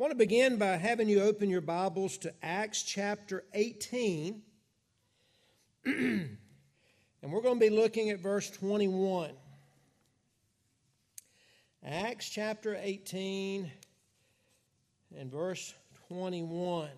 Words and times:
I 0.00 0.02
want 0.02 0.12
to 0.12 0.16
begin 0.16 0.56
by 0.56 0.78
having 0.78 1.10
you 1.10 1.20
open 1.20 1.50
your 1.50 1.60
Bibles 1.60 2.16
to 2.18 2.32
Acts 2.42 2.82
chapter 2.82 3.44
18. 3.52 4.40
and 5.84 6.38
we're 7.22 7.42
going 7.42 7.56
to 7.56 7.60
be 7.60 7.68
looking 7.68 8.08
at 8.08 8.18
verse 8.18 8.48
21. 8.48 9.32
Acts 11.84 12.30
chapter 12.30 12.78
18 12.80 13.70
and 15.18 15.30
verse 15.30 15.74
21. 16.08 16.88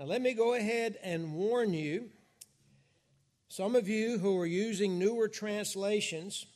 Now, 0.00 0.06
let 0.06 0.20
me 0.20 0.34
go 0.34 0.54
ahead 0.54 0.98
and 1.04 1.34
warn 1.34 1.72
you. 1.72 2.10
Some 3.46 3.76
of 3.76 3.86
you 3.86 4.18
who 4.18 4.36
are 4.40 4.44
using 4.44 4.98
newer 4.98 5.28
translations 5.28 6.46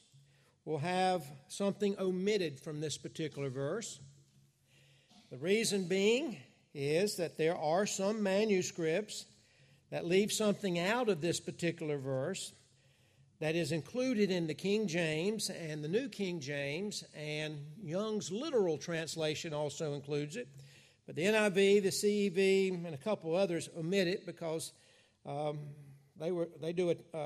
will 0.64 0.78
have 0.78 1.22
something 1.46 1.94
omitted 2.00 2.58
from 2.58 2.80
this 2.80 2.98
particular 2.98 3.48
verse. 3.48 4.00
The 5.30 5.38
reason 5.38 5.84
being 5.84 6.38
is 6.74 7.14
that 7.18 7.38
there 7.38 7.56
are 7.56 7.86
some 7.86 8.20
manuscripts 8.20 9.26
that 9.90 10.04
leave 10.04 10.32
something 10.32 10.80
out 10.80 11.08
of 11.08 11.20
this 11.20 11.38
particular 11.38 11.98
verse 11.98 12.52
that 13.38 13.54
is 13.54 13.70
included 13.70 14.32
in 14.32 14.48
the 14.48 14.54
King 14.54 14.88
James 14.88 15.48
and 15.48 15.84
the 15.84 15.88
New 15.88 16.08
King 16.08 16.40
James, 16.40 17.04
and 17.14 17.60
Young's 17.80 18.32
literal 18.32 18.76
translation 18.76 19.54
also 19.54 19.94
includes 19.94 20.34
it. 20.34 20.48
But 21.06 21.14
the 21.14 21.22
NIV, 21.22 21.82
the 21.84 21.90
CEV, 21.90 22.84
and 22.84 22.92
a 22.92 22.98
couple 22.98 23.36
others 23.36 23.68
omit 23.78 24.08
it 24.08 24.26
because 24.26 24.72
um, 25.24 25.60
they, 26.18 26.32
were, 26.32 26.48
they 26.60 26.72
do 26.72 26.90
a, 26.90 26.96
a, 27.16 27.20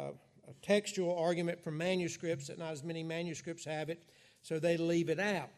a 0.48 0.52
textual 0.61 1.19
argument 1.19 1.64
from 1.64 1.78
manuscripts 1.78 2.48
that 2.48 2.59
not 2.59 2.73
as 2.73 2.84
many 2.84 3.02
manuscripts 3.02 3.64
have 3.64 3.89
it, 3.89 4.02
so 4.42 4.59
they 4.59 4.77
leave 4.77 5.09
it 5.09 5.19
out. 5.19 5.48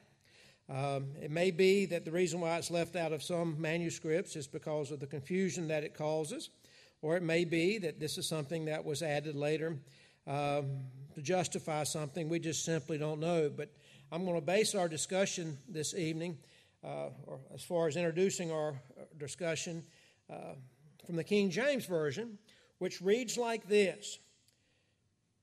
Um, 0.69 1.13
it 1.23 1.31
may 1.31 1.53
be 1.53 1.87
that 1.87 2.05
the 2.05 2.11
reason 2.11 2.41
why 2.41 2.57
it's 2.57 2.71
left 2.71 2.97
out 2.97 3.13
of 3.13 3.23
some 3.23 3.61
manuscripts 3.61 4.35
is 4.35 4.47
because 4.49 4.91
of 4.91 4.99
the 4.99 5.07
confusion 5.07 5.69
that 5.69 5.85
it 5.85 5.95
causes, 5.95 6.51
or 7.03 7.17
it 7.17 7.23
may 7.23 7.45
be 7.45 7.79
that 7.79 8.01
this 8.01 8.19
is 8.19 8.29
something 8.29 8.65
that 8.65 8.85
was 8.85 9.03
added 9.03 9.37
later 9.37 9.79
um, 10.27 10.67
to 11.15 11.23
justify 11.23 11.85
something. 11.85 12.29
We 12.29 12.41
just 12.41 12.65
simply 12.65 12.99
don't 12.99 13.21
know. 13.21 13.49
But 13.49 13.71
I'm 14.11 14.25
going 14.25 14.37
to 14.41 14.45
base 14.45 14.75
our 14.75 14.89
discussion 14.89 15.57
this 15.69 15.95
evening, 15.95 16.39
uh, 16.83 17.11
or 17.27 17.39
as 17.55 17.63
far 17.63 17.87
as 17.87 17.97
introducing 17.97 18.51
our 18.51 18.75
discussion, 19.19 19.85
uh, 20.29 20.55
from 21.07 21.15
the 21.15 21.25
King 21.25 21.51
James 21.51 21.87
Version, 21.87 22.39
which 22.79 23.01
reads 23.01 23.37
like 23.37 23.69
this 23.69 24.19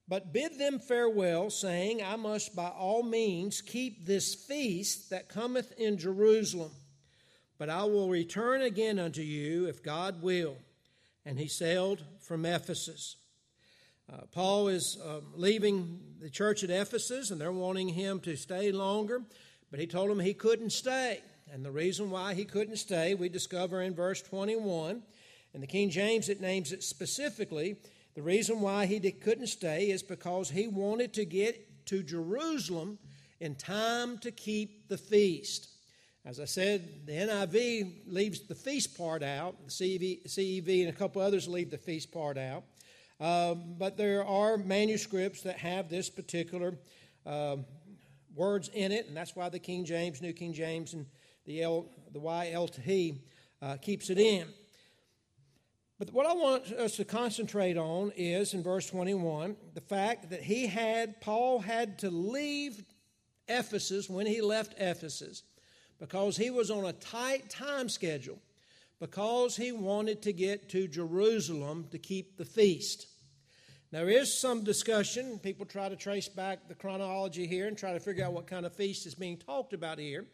but 0.07 0.33
bid 0.33 0.59
them 0.59 0.79
farewell, 0.79 1.49
saying, 1.49 2.03
I 2.03 2.15
must 2.17 2.55
by 2.55 2.67
all 2.67 3.03
means 3.03 3.61
keep 3.61 4.05
this 4.05 4.35
feast 4.35 5.09
that 5.11 5.29
cometh 5.29 5.71
in 5.77 5.97
Jerusalem, 5.97 6.71
but 7.57 7.69
I 7.69 7.85
will 7.85 8.09
return 8.09 8.61
again 8.61 8.99
unto 8.99 9.21
you, 9.21 9.67
if 9.67 9.81
God 9.81 10.21
will. 10.21 10.57
And 11.25 11.39
he 11.39 11.47
sailed 11.47 12.03
from 12.19 12.45
Ephesus. 12.45 13.15
Uh, 14.11 14.23
Paul 14.31 14.67
is 14.67 14.97
uh, 15.03 15.21
leaving 15.35 15.99
the 16.19 16.29
church 16.29 16.63
at 16.65 16.69
Ephesus, 16.69 17.31
and 17.31 17.39
they're 17.39 17.53
wanting 17.53 17.87
him 17.87 18.19
to 18.21 18.35
stay 18.35 18.73
longer, 18.73 19.21
but 19.71 19.79
he 19.79 19.87
told 19.87 20.09
them 20.09 20.19
he 20.19 20.33
couldn't 20.33 20.71
stay. 20.71 21.21
And 21.51 21.63
the 21.63 21.71
reason 21.71 22.09
why 22.09 22.33
he 22.33 22.43
couldn't 22.43 22.75
stay, 22.77 23.15
we 23.15 23.29
discover 23.29 23.81
in 23.81 23.95
verse 23.95 24.21
21. 24.21 25.01
In 25.53 25.61
the 25.61 25.67
King 25.67 25.89
James, 25.89 26.27
it 26.27 26.41
names 26.41 26.73
it 26.73 26.83
specifically 26.83 27.77
the 28.15 28.21
reason 28.21 28.61
why 28.61 28.85
he 28.85 28.99
couldn't 29.11 29.47
stay 29.47 29.89
is 29.89 30.03
because 30.03 30.49
he 30.49 30.67
wanted 30.67 31.13
to 31.13 31.25
get 31.25 31.85
to 31.87 32.03
Jerusalem 32.03 32.99
in 33.39 33.55
time 33.55 34.17
to 34.19 34.31
keep 34.31 34.87
the 34.87 34.97
feast. 34.97 35.69
As 36.25 36.39
I 36.39 36.45
said, 36.45 37.05
the 37.05 37.11
NIV 37.11 38.07
leaves 38.07 38.47
the 38.47 38.55
feast 38.55 38.97
part 38.97 39.23
out, 39.23 39.55
the 39.65 39.71
CEV, 39.71 40.25
CEV 40.25 40.81
and 40.81 40.89
a 40.89 40.97
couple 40.97 41.21
others 41.21 41.47
leave 41.47 41.69
the 41.69 41.77
feast 41.77 42.11
part 42.11 42.37
out. 42.37 42.63
Um, 43.19 43.75
but 43.77 43.97
there 43.97 44.25
are 44.25 44.57
manuscripts 44.57 45.41
that 45.41 45.57
have 45.57 45.89
this 45.89 46.09
particular 46.09 46.75
um, 47.25 47.65
words 48.35 48.69
in 48.73 48.91
it, 48.91 49.07
and 49.07 49.17
that's 49.17 49.35
why 49.35 49.49
the 49.49 49.59
King 49.59 49.85
James, 49.85 50.21
New 50.21 50.33
King 50.33 50.53
James, 50.53 50.93
and 50.93 51.05
the, 51.45 51.61
L, 51.61 51.85
the 52.11 52.19
YLT 52.19 53.19
uh, 53.61 53.77
keeps 53.77 54.09
it 54.09 54.17
in. 54.17 54.47
But 56.03 56.13
what 56.13 56.25
I 56.25 56.33
want 56.33 56.65
us 56.73 56.97
to 56.97 57.05
concentrate 57.05 57.77
on 57.77 58.11
is 58.17 58.53
in 58.53 58.61
verse 58.61 58.89
21 58.89 59.55
the 59.73 59.79
fact 59.79 60.31
that 60.31 60.41
he 60.41 60.67
had, 60.67 61.21
Paul 61.21 61.59
had 61.59 61.99
to 61.99 62.09
leave 62.09 62.83
Ephesus 63.47 64.09
when 64.09 64.25
he 64.25 64.41
left 64.41 64.73
Ephesus 64.77 65.43
because 66.01 66.35
he 66.35 66.49
was 66.49 66.69
on 66.69 66.83
a 66.83 66.91
tight 66.91 67.49
time 67.49 67.87
schedule, 67.87 68.37
because 68.99 69.55
he 69.55 69.71
wanted 69.71 70.21
to 70.23 70.33
get 70.33 70.67
to 70.71 70.89
Jerusalem 70.89 71.87
to 71.91 71.97
keep 71.97 72.35
the 72.35 72.43
feast. 72.43 73.07
There 73.91 74.09
is 74.09 74.37
some 74.37 74.65
discussion. 74.65 75.39
People 75.39 75.65
try 75.65 75.87
to 75.87 75.95
trace 75.95 76.27
back 76.27 76.67
the 76.67 76.75
chronology 76.75 77.47
here 77.47 77.67
and 77.67 77.77
try 77.77 77.93
to 77.93 78.01
figure 78.01 78.25
out 78.25 78.33
what 78.33 78.47
kind 78.47 78.65
of 78.65 78.75
feast 78.75 79.05
is 79.05 79.15
being 79.15 79.37
talked 79.37 79.71
about 79.71 79.99
here. 79.99 80.25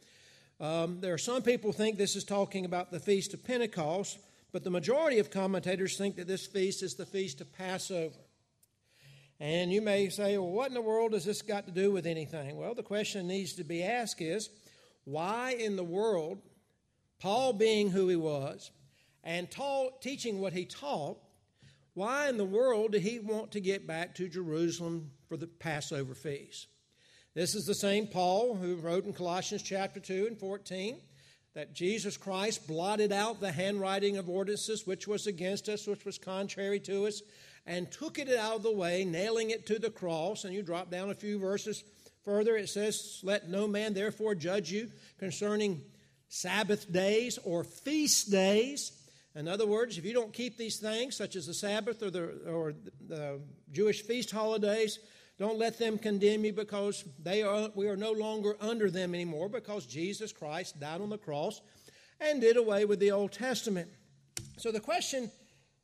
Um, 0.59 1.00
there 1.00 1.13
are 1.13 1.19
some 1.19 1.44
people 1.44 1.72
think 1.74 2.00
this 2.00 2.16
is 2.16 2.24
talking 2.24 2.66
about 2.66 2.90
the 2.90 3.00
feast 3.00 3.36
of 3.36 3.44
Pentecost, 3.44 4.18
but 4.51 4.63
the 4.63 4.69
majority 4.69 5.19
of 5.19 5.29
commentators 5.29 5.97
think 5.97 6.15
that 6.15 6.27
this 6.27 6.47
feast 6.47 6.83
is 6.83 6.95
the 6.95 7.05
feast 7.05 7.41
of 7.41 7.53
Passover. 7.53 8.15
And 9.39 9.71
you 9.71 9.81
may 9.81 10.09
say, 10.09 10.37
well, 10.37 10.49
what 10.49 10.67
in 10.67 10.73
the 10.73 10.81
world 10.81 11.13
has 11.13 11.23
this 11.23 11.41
got 11.41 11.65
to 11.65 11.71
do 11.71 11.91
with 11.91 12.05
anything? 12.05 12.57
Well, 12.57 12.75
the 12.75 12.83
question 12.83 13.27
needs 13.27 13.53
to 13.55 13.63
be 13.63 13.83
asked 13.83 14.21
is 14.21 14.49
why 15.05 15.55
in 15.57 15.75
the 15.75 15.83
world, 15.83 16.39
Paul 17.19 17.53
being 17.53 17.89
who 17.89 18.09
he 18.09 18.15
was 18.15 18.71
and 19.23 19.49
taught, 19.49 20.01
teaching 20.01 20.39
what 20.39 20.53
he 20.53 20.65
taught, 20.65 21.17
why 21.93 22.29
in 22.29 22.38
the 22.38 22.45
world 22.45 22.93
did 22.93 23.01
he 23.01 23.19
want 23.19 23.51
to 23.51 23.61
get 23.61 23.88
back 23.88 24.15
to 24.15 24.27
Jerusalem 24.27 25.11
for 25.27 25.38
the 25.38 25.47
Passover 25.47 26.15
feast? 26.15 26.67
This 27.33 27.55
is 27.55 27.65
the 27.65 27.75
same 27.75 28.07
Paul 28.07 28.55
who 28.55 28.75
wrote 28.75 29.05
in 29.05 29.13
Colossians 29.13 29.63
chapter 29.63 29.99
2 29.99 30.27
and 30.27 30.38
14 30.38 30.99
that 31.55 31.73
Jesus 31.73 32.17
Christ 32.17 32.67
blotted 32.67 33.11
out 33.11 33.39
the 33.39 33.51
handwriting 33.51 34.17
of 34.17 34.29
ordinances 34.29 34.85
which 34.85 35.07
was 35.07 35.27
against 35.27 35.67
us, 35.67 35.87
which 35.87 36.05
was 36.05 36.17
contrary 36.17 36.79
to 36.81 37.07
us, 37.07 37.21
and 37.65 37.91
took 37.91 38.19
it 38.19 38.29
out 38.29 38.57
of 38.57 38.63
the 38.63 38.71
way, 38.71 39.03
nailing 39.03 39.49
it 39.49 39.65
to 39.67 39.79
the 39.79 39.89
cross. 39.89 40.45
And 40.45 40.53
you 40.53 40.61
drop 40.61 40.89
down 40.91 41.09
a 41.09 41.15
few 41.15 41.39
verses 41.39 41.83
further, 42.23 42.55
it 42.55 42.69
says, 42.69 43.19
Let 43.23 43.49
no 43.49 43.67
man 43.67 43.93
therefore 43.93 44.35
judge 44.35 44.71
you 44.71 44.91
concerning 45.17 45.81
Sabbath 46.27 46.91
days 46.91 47.39
or 47.43 47.63
feast 47.63 48.29
days. 48.29 48.91
In 49.35 49.47
other 49.47 49.65
words, 49.65 49.97
if 49.97 50.05
you 50.05 50.13
don't 50.13 50.33
keep 50.33 50.57
these 50.57 50.77
things, 50.77 51.15
such 51.15 51.35
as 51.35 51.47
the 51.47 51.53
Sabbath 51.53 52.01
or 52.03 52.11
the, 52.11 52.23
or 52.47 52.73
the 53.07 53.39
Jewish 53.71 54.01
feast 54.03 54.31
holidays, 54.31 54.99
don't 55.39 55.57
let 55.57 55.79
them 55.79 55.97
condemn 55.97 56.44
you 56.44 56.51
because 56.51 57.05
they 57.23 57.44
are, 57.44 57.69
we 57.73 57.88
are 57.88 57.95
no 57.95 58.11
longer 58.11 58.57
under 58.59 58.91
them 58.91 59.16
anymore 59.16 59.47
because 59.47 59.85
Jesus 59.85 60.33
Christ 60.33 60.79
died 60.81 61.00
on 61.00 61.09
the 61.09 61.17
cross 61.17 61.61
and 62.19 62.41
did 62.41 62.57
away 62.57 62.83
with 62.83 63.00
the 63.00 63.11
Old 63.11 63.31
Testament. 63.31 63.89
So 64.57 64.73
the 64.73 64.81
question 64.81 65.31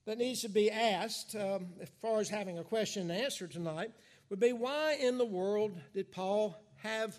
that 0.05 0.17
needs 0.17 0.41
to 0.41 0.49
be 0.49 0.69
asked, 0.69 1.35
um, 1.35 1.67
as 1.81 1.88
far 2.01 2.19
as 2.19 2.27
having 2.27 2.59
a 2.59 2.66
question 2.66 3.09
and 3.09 3.21
answer 3.23 3.47
tonight, 3.47 3.91
would 4.29 4.41
be 4.41 4.51
why 4.51 4.97
in 4.99 5.17
the 5.17 5.25
world 5.25 5.72
did 5.93 6.11
Paul 6.11 6.61
have 6.83 7.17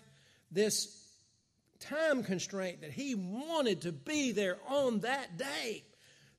this 0.51 1.05
time 1.79 2.21
constraint 2.21 2.81
that 2.81 2.91
he 2.91 3.15
wanted 3.15 3.81
to 3.81 3.91
be 3.91 4.31
there 4.31 4.57
on 4.67 4.99
that 4.99 5.37
day, 5.37 5.83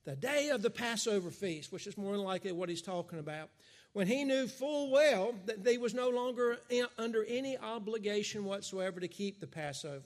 the 0.04 0.14
day 0.14 0.50
of 0.50 0.62
the 0.62 0.70
Passover 0.70 1.32
feast, 1.32 1.72
which 1.72 1.88
is 1.88 1.98
more 1.98 2.12
than 2.12 2.22
likely 2.24 2.52
what 2.52 2.68
he's 2.68 2.82
talking 2.82 3.18
about 3.18 3.50
when 3.92 4.06
he 4.06 4.24
knew 4.24 4.46
full 4.46 4.90
well 4.90 5.34
that 5.46 5.66
he 5.66 5.78
was 5.78 5.94
no 5.94 6.08
longer 6.08 6.58
under 6.98 7.24
any 7.24 7.56
obligation 7.58 8.44
whatsoever 8.44 9.00
to 9.00 9.08
keep 9.08 9.40
the 9.40 9.46
Passover? 9.46 10.02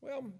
Well, 0.00 0.32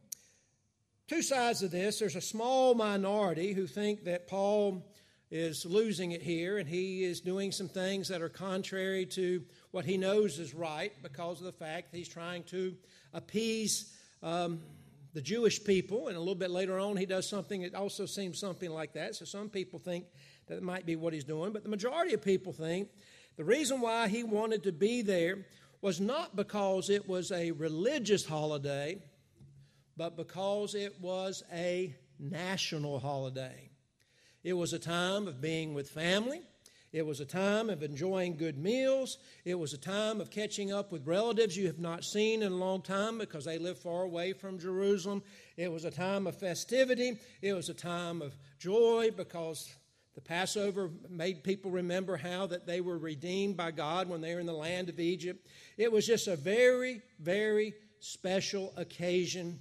two 1.09 1.23
sides 1.23 1.63
of 1.63 1.71
this. 1.71 1.99
There's 1.99 2.17
a 2.17 2.21
small 2.21 2.75
minority 2.75 3.53
who 3.53 3.67
think 3.67 4.05
that 4.05 4.29
Paul 4.29 4.85
is 5.31 5.67
losing 5.67 6.13
it 6.13 6.23
here 6.23 6.59
and 6.59 6.69
he 6.69 7.03
is 7.05 7.21
doing 7.21 7.51
some 7.51 7.69
things 7.69 8.09
that 8.09 8.23
are 8.23 8.29
contrary 8.29 9.05
to 9.05 9.43
what 9.73 9.85
he 9.85 9.97
knows 9.97 10.39
is 10.39 10.55
right 10.55 10.93
because 11.03 11.41
of 11.41 11.47
the 11.47 11.53
fact 11.53 11.91
that 11.91 11.99
he's 11.99 12.09
trying 12.09 12.45
to 12.45 12.75
appease 13.13 13.93
um, 14.23 14.61
the 15.15 15.21
Jewish 15.21 15.65
people. 15.65 16.09
And 16.09 16.17
a 16.17 16.21
little 16.21 16.35
bit 16.35 16.51
later 16.51 16.79
on, 16.79 16.97
he 16.97 17.07
does 17.07 17.29
something 17.29 17.63
that 17.63 17.75
also 17.75 18.07
seems 18.07 18.39
something 18.39 18.71
like 18.71 18.93
that. 18.93 19.17
So 19.17 19.25
some 19.25 19.49
people 19.49 19.79
think 19.79 20.05
that 20.49 20.63
might 20.63 20.87
be 20.87 20.97
what 20.97 21.13
he's 21.13 21.25
doing. 21.25 21.53
But 21.53 21.63
the 21.63 21.69
majority 21.69 22.15
of 22.15 22.23
people 22.23 22.53
think 22.53 22.89
the 23.37 23.45
reason 23.45 23.81
why 23.81 24.09
he 24.09 24.23
wanted 24.23 24.63
to 24.65 24.73
be 24.73 25.03
there 25.03 25.47
was 25.81 26.01
not 26.01 26.35
because 26.37 26.89
it 26.89 27.09
was 27.09 27.31
a 27.33 27.51
religious 27.53 28.25
holiday, 28.25 28.99
but 29.97 30.17
because 30.17 30.75
it 30.75 31.01
was 31.01 31.43
a 31.53 31.95
national 32.19 32.99
holiday. 32.99 33.71
It 34.43 34.55
was 34.55 34.73
a 34.73 34.79
time 34.79 35.29
of 35.29 35.41
being 35.41 35.75
with 35.75 35.91
family. 35.91 36.41
It 36.93 37.05
was 37.05 37.21
a 37.21 37.27
time 37.27 37.69
of 37.69 37.83
enjoying 37.83 38.37
good 38.37 38.57
meals. 38.57 39.19
It 39.45 39.57
was 39.57 39.75
a 39.75 39.79
time 39.79 40.21
of 40.21 40.31
catching 40.31 40.73
up 40.73 40.93
with 40.93 41.07
relatives 41.07 41.57
you 41.57 41.67
have 41.67 41.79
not 41.79 42.05
seen 42.05 42.43
in 42.43 42.53
a 42.53 42.57
long 42.57 42.81
time 42.81 43.19
because 43.19 43.45
they 43.45 43.59
live 43.59 43.79
far 43.79 44.05
away 44.05 44.33
from 44.33 44.59
Jerusalem. 44.59 45.23
It 45.57 45.71
was 45.71 45.85
a 45.85 45.91
time 45.91 46.27
of 46.27 46.37
festivity. 46.37 47.19
It 47.43 47.53
was 47.53 47.69
a 47.69 47.75
time 47.75 48.23
of 48.23 48.35
joy 48.59 49.11
because 49.15 49.69
the 50.17 50.23
Passover 50.23 50.91
made 51.11 51.45
people 51.45 51.71
remember 51.71 52.17
how 52.17 52.47
that 52.47 52.67
they 52.67 52.81
were 52.81 52.97
redeemed 52.97 53.55
by 53.55 53.71
God 53.71 54.09
when 54.09 54.23
they 54.23 54.35
were 54.35 54.41
in 54.41 54.47
the 54.47 54.53
land 54.53 54.89
of 54.89 54.99
Egypt. 54.99 55.47
It 55.77 55.93
was 55.93 56.07
just 56.07 56.27
a 56.27 56.37
very, 56.37 57.03
very 57.21 57.75
special 58.01 58.73
occasion 58.79 59.61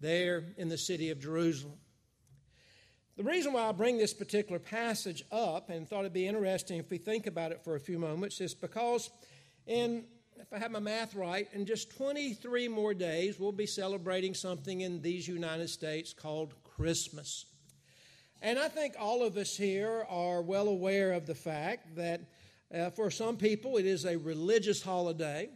there 0.00 0.44
in 0.58 0.68
the 0.68 0.76
city 0.76 1.08
of 1.08 1.20
Jerusalem. 1.20 1.78
The 3.16 3.24
reason 3.24 3.54
why 3.54 3.66
I 3.66 3.72
bring 3.72 3.96
this 3.96 4.12
particular 4.12 4.58
passage 4.58 5.24
up 5.32 5.70
and 5.70 5.88
thought 5.88 6.00
it'd 6.00 6.12
be 6.12 6.28
interesting 6.28 6.78
if 6.78 6.90
we 6.90 6.98
think 6.98 7.26
about 7.26 7.50
it 7.50 7.64
for 7.64 7.74
a 7.74 7.80
few 7.80 7.98
moments 7.98 8.42
is 8.42 8.52
because 8.54 9.08
in 9.66 10.04
if 10.38 10.52
I 10.52 10.58
have 10.58 10.72
my 10.72 10.80
math 10.80 11.14
right, 11.14 11.48
in 11.52 11.64
just 11.64 11.96
23 11.96 12.68
more 12.68 12.92
days, 12.92 13.38
we'll 13.38 13.52
be 13.52 13.66
celebrating 13.66 14.34
something 14.34 14.82
in 14.82 15.00
these 15.00 15.26
United 15.26 15.70
States 15.70 16.12
called 16.12 16.52
Christmas. 16.64 17.46
And 18.42 18.58
I 18.58 18.68
think 18.68 18.94
all 18.98 19.22
of 19.22 19.36
us 19.36 19.56
here 19.56 20.06
are 20.08 20.42
well 20.42 20.68
aware 20.68 21.12
of 21.12 21.26
the 21.26 21.34
fact 21.34 21.96
that 21.96 22.20
uh, 22.74 22.90
for 22.90 23.10
some 23.10 23.36
people 23.36 23.76
it 23.76 23.86
is 23.86 24.04
a 24.04 24.16
religious 24.18 24.82
holiday. 24.82 25.48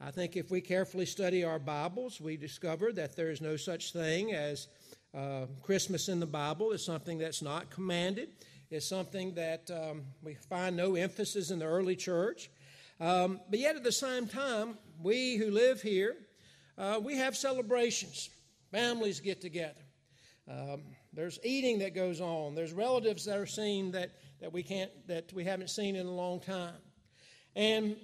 I 0.00 0.10
think 0.10 0.36
if 0.36 0.50
we 0.50 0.60
carefully 0.60 1.06
study 1.06 1.44
our 1.44 1.58
Bibles, 1.58 2.20
we 2.20 2.36
discover 2.36 2.92
that 2.92 3.16
there 3.16 3.30
is 3.30 3.40
no 3.40 3.56
such 3.56 3.92
thing 3.92 4.32
as 4.32 4.68
uh, 5.16 5.46
Christmas 5.62 6.08
in 6.08 6.18
the 6.18 6.26
Bible 6.26 6.72
is 6.72 6.84
something 6.84 7.18
that's 7.18 7.40
not 7.40 7.70
commanded. 7.70 8.30
It's 8.70 8.88
something 8.88 9.34
that 9.34 9.70
um, 9.70 10.02
we 10.22 10.34
find 10.34 10.76
no 10.76 10.96
emphasis 10.96 11.50
in 11.50 11.60
the 11.60 11.66
early 11.66 11.94
church. 11.94 12.50
Um, 13.00 13.40
but 13.48 13.58
yet, 13.60 13.76
at 13.76 13.84
the 13.84 13.92
same 13.92 14.26
time, 14.26 14.76
we 15.00 15.36
who 15.36 15.50
live 15.50 15.80
here, 15.80 16.16
uh, 16.76 17.00
we 17.02 17.16
have 17.16 17.36
celebrations. 17.36 18.30
Families 18.72 19.20
get 19.20 19.40
together. 19.40 19.82
Um, 20.50 20.82
there's 21.14 21.38
eating 21.44 21.78
that 21.78 21.94
goes 21.94 22.20
on. 22.20 22.54
There's 22.54 22.72
relatives 22.72 23.24
that 23.26 23.38
are 23.38 23.46
seen 23.46 23.92
that, 23.92 24.10
that 24.40 24.52
we 24.52 24.62
can't 24.62 24.90
that 25.06 25.32
we 25.32 25.44
haven't 25.44 25.70
seen 25.70 25.96
in 25.96 26.06
a 26.06 26.10
long 26.10 26.40
time. 26.40 26.74
And 27.56 27.96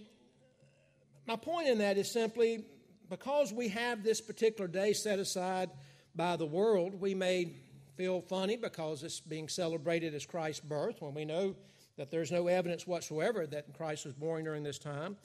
my 1.26 1.36
point 1.36 1.68
in 1.68 1.78
that 1.78 1.98
is 1.98 2.12
simply 2.12 2.64
because 3.08 3.52
we 3.52 3.68
have 3.68 4.02
this 4.02 4.20
particular 4.20 4.68
day 4.68 4.92
set 4.92 5.18
aside 5.18 5.70
by 6.14 6.36
the 6.36 6.46
world, 6.46 7.00
we 7.00 7.14
may 7.14 7.52
feel 7.96 8.20
funny 8.20 8.56
because 8.56 9.02
it's 9.02 9.20
being 9.20 9.48
celebrated 9.48 10.14
as 10.14 10.24
Christ's 10.24 10.60
birth 10.64 11.02
when 11.02 11.14
we 11.14 11.24
know 11.24 11.54
that 11.98 12.10
there's 12.10 12.30
no 12.30 12.46
evidence 12.46 12.86
whatsoever 12.86 13.46
that 13.46 13.76
Christ 13.76 14.06
was 14.06 14.14
born 14.14 14.44
during 14.44 14.62
this 14.62 14.78
time. 14.78 15.16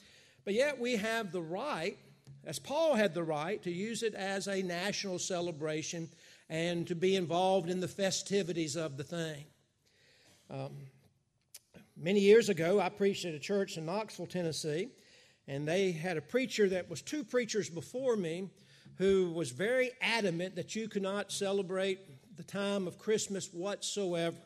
But 0.43 0.55
yet 0.55 0.79
we 0.79 0.97
have 0.97 1.31
the 1.31 1.41
right, 1.41 1.97
as 2.45 2.59
Paul 2.59 2.95
had 2.95 3.13
the 3.13 3.23
right, 3.23 3.61
to 3.63 3.71
use 3.71 4.03
it 4.03 4.13
as 4.13 4.47
a 4.47 4.61
national 4.61 5.19
celebration 5.19 6.09
and 6.49 6.87
to 6.87 6.95
be 6.95 7.15
involved 7.15 7.69
in 7.69 7.79
the 7.79 7.87
festivities 7.87 8.75
of 8.75 8.97
the 8.97 9.03
thing. 9.03 9.45
Um, 10.49 10.71
many 11.97 12.19
years 12.19 12.49
ago, 12.49 12.79
I 12.79 12.89
preached 12.89 13.25
at 13.25 13.33
a 13.33 13.39
church 13.39 13.77
in 13.77 13.85
Knoxville, 13.85 14.27
Tennessee, 14.27 14.89
and 15.47 15.67
they 15.67 15.91
had 15.91 16.17
a 16.17 16.21
preacher 16.21 16.69
that 16.69 16.89
was 16.89 17.01
two 17.01 17.23
preachers 17.23 17.69
before 17.69 18.15
me 18.15 18.49
who 18.97 19.31
was 19.31 19.51
very 19.51 19.91
adamant 20.01 20.55
that 20.55 20.75
you 20.75 20.87
could 20.87 21.01
not 21.01 21.31
celebrate 21.31 21.99
the 22.37 22.43
time 22.43 22.87
of 22.87 22.97
Christmas 22.97 23.49
whatsoever. 23.51 24.37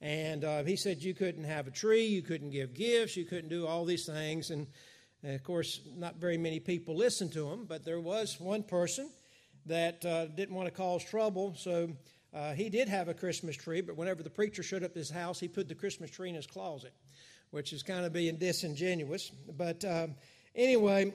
And 0.00 0.44
uh, 0.44 0.62
he 0.62 0.76
said 0.76 1.02
you 1.02 1.14
couldn't 1.14 1.44
have 1.44 1.66
a 1.66 1.72
tree, 1.72 2.06
you 2.06 2.22
couldn't 2.22 2.50
give 2.50 2.74
gifts, 2.74 3.16
you 3.16 3.24
couldn't 3.24 3.48
do 3.48 3.66
all 3.66 3.84
these 3.84 4.06
things. 4.06 4.50
And, 4.50 4.66
and 5.22 5.34
of 5.34 5.42
course, 5.42 5.80
not 5.96 6.16
very 6.16 6.38
many 6.38 6.60
people 6.60 6.96
listened 6.96 7.32
to 7.32 7.48
him, 7.48 7.64
but 7.64 7.84
there 7.84 8.00
was 8.00 8.38
one 8.38 8.62
person 8.62 9.10
that 9.68 10.04
uh, 10.04 10.26
didn't 10.26 10.54
want 10.54 10.66
to 10.66 10.74
cause 10.74 11.04
trouble. 11.04 11.54
So 11.56 11.90
uh, 12.34 12.52
he 12.52 12.68
did 12.68 12.88
have 12.88 13.08
a 13.08 13.14
Christmas 13.14 13.56
tree, 13.56 13.80
but 13.80 13.96
whenever 13.96 14.22
the 14.22 14.30
preacher 14.30 14.62
showed 14.62 14.82
up 14.82 14.90
at 14.90 14.96
his 14.96 15.10
house, 15.10 15.40
he 15.40 15.48
put 15.48 15.68
the 15.68 15.74
Christmas 15.74 16.10
tree 16.10 16.28
in 16.28 16.34
his 16.34 16.46
closet, 16.46 16.92
which 17.50 17.72
is 17.72 17.82
kind 17.82 18.04
of 18.04 18.12
being 18.12 18.36
disingenuous. 18.36 19.30
But 19.56 19.84
um, 19.84 20.14
anyway, 20.54 21.12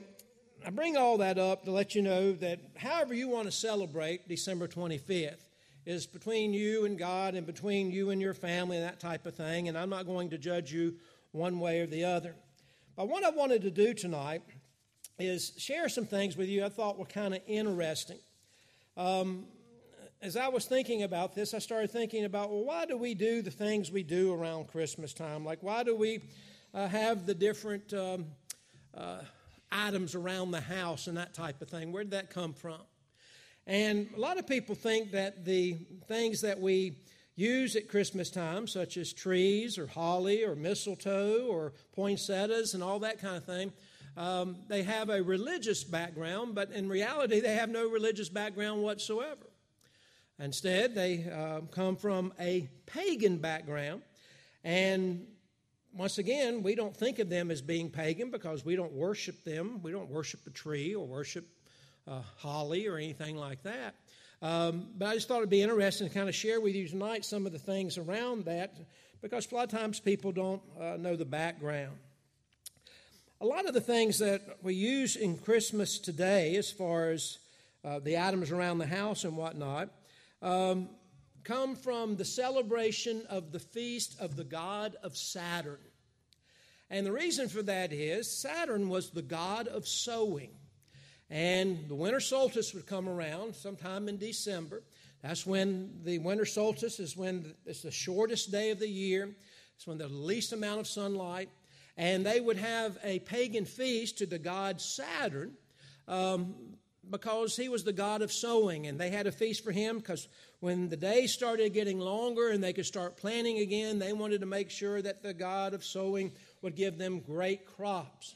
I 0.66 0.70
bring 0.70 0.96
all 0.96 1.18
that 1.18 1.38
up 1.38 1.64
to 1.64 1.70
let 1.70 1.94
you 1.94 2.02
know 2.02 2.32
that 2.32 2.60
however 2.76 3.14
you 3.14 3.28
want 3.28 3.46
to 3.46 3.52
celebrate 3.52 4.28
December 4.28 4.66
25th 4.66 5.44
is 5.86 6.06
between 6.06 6.54
you 6.54 6.86
and 6.86 6.98
God 6.98 7.34
and 7.34 7.46
between 7.46 7.90
you 7.90 8.10
and 8.10 8.20
your 8.20 8.34
family 8.34 8.78
and 8.78 8.86
that 8.86 9.00
type 9.00 9.26
of 9.26 9.34
thing, 9.34 9.68
and 9.68 9.76
I'm 9.76 9.90
not 9.90 10.06
going 10.06 10.30
to 10.30 10.38
judge 10.38 10.72
you 10.72 10.94
one 11.32 11.60
way 11.60 11.80
or 11.80 11.86
the 11.86 12.04
other. 12.04 12.34
But 12.96 13.08
what 13.08 13.24
I 13.24 13.30
wanted 13.30 13.62
to 13.62 13.70
do 13.70 13.92
tonight 13.92 14.42
is 15.18 15.52
share 15.58 15.88
some 15.88 16.06
things 16.06 16.36
with 16.36 16.48
you 16.48 16.64
I 16.64 16.68
thought 16.68 16.98
were 16.98 17.04
kind 17.04 17.34
of 17.34 17.40
interesting. 17.46 18.18
Um, 18.96 19.46
as 20.22 20.36
I 20.36 20.48
was 20.48 20.66
thinking 20.66 21.02
about 21.02 21.34
this, 21.34 21.52
I 21.52 21.58
started 21.58 21.90
thinking 21.90 22.24
about, 22.24 22.50
well, 22.50 22.64
why 22.64 22.86
do 22.86 22.96
we 22.96 23.14
do 23.14 23.42
the 23.42 23.50
things 23.50 23.90
we 23.90 24.02
do 24.02 24.32
around 24.32 24.68
Christmas 24.68 25.12
time? 25.12 25.44
Like, 25.44 25.62
why 25.62 25.82
do 25.82 25.94
we 25.94 26.20
uh, 26.72 26.88
have 26.88 27.26
the 27.26 27.34
different 27.34 27.92
um, 27.92 28.26
uh, 28.96 29.18
items 29.74 30.14
around 30.14 30.52
the 30.52 30.60
house 30.60 31.06
and 31.08 31.16
that 31.16 31.34
type 31.34 31.60
of 31.60 31.68
thing. 31.68 31.92
Where 31.92 32.04
did 32.04 32.12
that 32.12 32.30
come 32.30 32.52
from? 32.52 32.80
And 33.66 34.08
a 34.16 34.20
lot 34.20 34.38
of 34.38 34.46
people 34.46 34.74
think 34.74 35.12
that 35.12 35.44
the 35.44 35.74
things 36.06 36.42
that 36.42 36.60
we 36.60 36.96
use 37.34 37.74
at 37.76 37.88
Christmas 37.88 38.30
time, 38.30 38.66
such 38.66 38.96
as 38.96 39.12
trees 39.12 39.78
or 39.78 39.86
holly 39.86 40.44
or 40.44 40.54
mistletoe 40.54 41.46
or 41.48 41.72
poinsettias 41.92 42.74
and 42.74 42.82
all 42.82 43.00
that 43.00 43.18
kind 43.18 43.36
of 43.36 43.44
thing, 43.44 43.72
um, 44.16 44.56
they 44.68 44.82
have 44.82 45.10
a 45.10 45.22
religious 45.22 45.82
background, 45.84 46.54
but 46.54 46.70
in 46.70 46.88
reality, 46.88 47.40
they 47.40 47.54
have 47.54 47.68
no 47.68 47.88
religious 47.88 48.28
background 48.28 48.82
whatsoever. 48.82 49.46
Instead, 50.38 50.94
they 50.94 51.30
uh, 51.32 51.60
come 51.70 51.96
from 51.96 52.32
a 52.40 52.68
pagan 52.86 53.38
background, 53.38 54.02
and 54.62 55.26
once 55.96 56.18
again, 56.18 56.62
we 56.62 56.74
don't 56.74 56.96
think 56.96 57.20
of 57.20 57.28
them 57.28 57.50
as 57.50 57.62
being 57.62 57.88
pagan 57.88 58.30
because 58.30 58.64
we 58.64 58.74
don't 58.74 58.92
worship 58.92 59.44
them. 59.44 59.80
We 59.82 59.92
don't 59.92 60.10
worship 60.10 60.40
a 60.46 60.50
tree 60.50 60.94
or 60.94 61.06
worship 61.06 61.46
uh, 62.08 62.20
holly 62.36 62.88
or 62.88 62.96
anything 62.96 63.36
like 63.36 63.62
that. 63.62 63.94
Um, 64.42 64.88
but 64.98 65.06
I 65.06 65.14
just 65.14 65.28
thought 65.28 65.38
it'd 65.38 65.50
be 65.50 65.62
interesting 65.62 66.08
to 66.08 66.12
kind 66.12 66.28
of 66.28 66.34
share 66.34 66.60
with 66.60 66.74
you 66.74 66.88
tonight 66.88 67.24
some 67.24 67.46
of 67.46 67.52
the 67.52 67.58
things 67.58 67.96
around 67.96 68.44
that 68.46 68.74
because 69.22 69.50
a 69.50 69.54
lot 69.54 69.72
of 69.72 69.78
times 69.78 70.00
people 70.00 70.32
don't 70.32 70.60
uh, 70.78 70.96
know 70.98 71.16
the 71.16 71.24
background. 71.24 71.96
A 73.44 73.54
lot 73.54 73.68
of 73.68 73.74
the 73.74 73.80
things 73.82 74.20
that 74.20 74.40
we 74.62 74.74
use 74.74 75.16
in 75.16 75.36
Christmas 75.36 75.98
today, 75.98 76.56
as 76.56 76.70
far 76.70 77.10
as 77.10 77.36
uh, 77.84 77.98
the 77.98 78.16
items 78.16 78.50
around 78.50 78.78
the 78.78 78.86
house 78.86 79.24
and 79.24 79.36
whatnot, 79.36 79.90
um, 80.40 80.88
come 81.42 81.76
from 81.76 82.16
the 82.16 82.24
celebration 82.24 83.26
of 83.28 83.52
the 83.52 83.58
feast 83.58 84.18
of 84.18 84.36
the 84.36 84.44
god 84.44 84.96
of 85.02 85.14
Saturn. 85.14 85.76
And 86.88 87.04
the 87.04 87.12
reason 87.12 87.50
for 87.50 87.60
that 87.64 87.92
is 87.92 88.30
Saturn 88.30 88.88
was 88.88 89.10
the 89.10 89.20
god 89.20 89.68
of 89.68 89.86
sowing. 89.86 90.52
And 91.28 91.86
the 91.86 91.96
winter 91.96 92.20
solstice 92.20 92.72
would 92.72 92.86
come 92.86 93.10
around 93.10 93.54
sometime 93.54 94.08
in 94.08 94.16
December. 94.16 94.84
That's 95.20 95.44
when 95.44 96.00
the 96.02 96.16
winter 96.16 96.46
solstice 96.46 96.98
is 96.98 97.14
when 97.14 97.54
it's 97.66 97.82
the 97.82 97.90
shortest 97.90 98.50
day 98.50 98.70
of 98.70 98.78
the 98.78 98.88
year. 98.88 99.36
It's 99.76 99.86
when 99.86 99.98
the 99.98 100.08
least 100.08 100.54
amount 100.54 100.80
of 100.80 100.86
sunlight. 100.86 101.50
And 101.96 102.26
they 102.26 102.40
would 102.40 102.56
have 102.56 102.98
a 103.04 103.20
pagan 103.20 103.64
feast 103.64 104.18
to 104.18 104.26
the 104.26 104.38
god 104.38 104.80
Saturn 104.80 105.52
um, 106.08 106.54
because 107.08 107.56
he 107.56 107.68
was 107.68 107.84
the 107.84 107.92
god 107.92 108.22
of 108.22 108.32
sowing. 108.32 108.86
And 108.86 108.98
they 108.98 109.10
had 109.10 109.26
a 109.26 109.32
feast 109.32 109.62
for 109.62 109.70
him 109.70 109.98
because 109.98 110.28
when 110.60 110.88
the 110.88 110.96
days 110.96 111.32
started 111.32 111.72
getting 111.74 111.98
longer 111.98 112.48
and 112.48 112.64
they 112.64 112.72
could 112.72 112.86
start 112.86 113.16
planting 113.16 113.58
again, 113.58 113.98
they 113.98 114.12
wanted 114.12 114.40
to 114.40 114.46
make 114.46 114.70
sure 114.70 115.02
that 115.02 115.22
the 115.22 115.34
God 115.34 115.74
of 115.74 115.84
sowing 115.84 116.32
would 116.62 116.74
give 116.74 116.98
them 116.98 117.20
great 117.20 117.66
crops. 117.66 118.34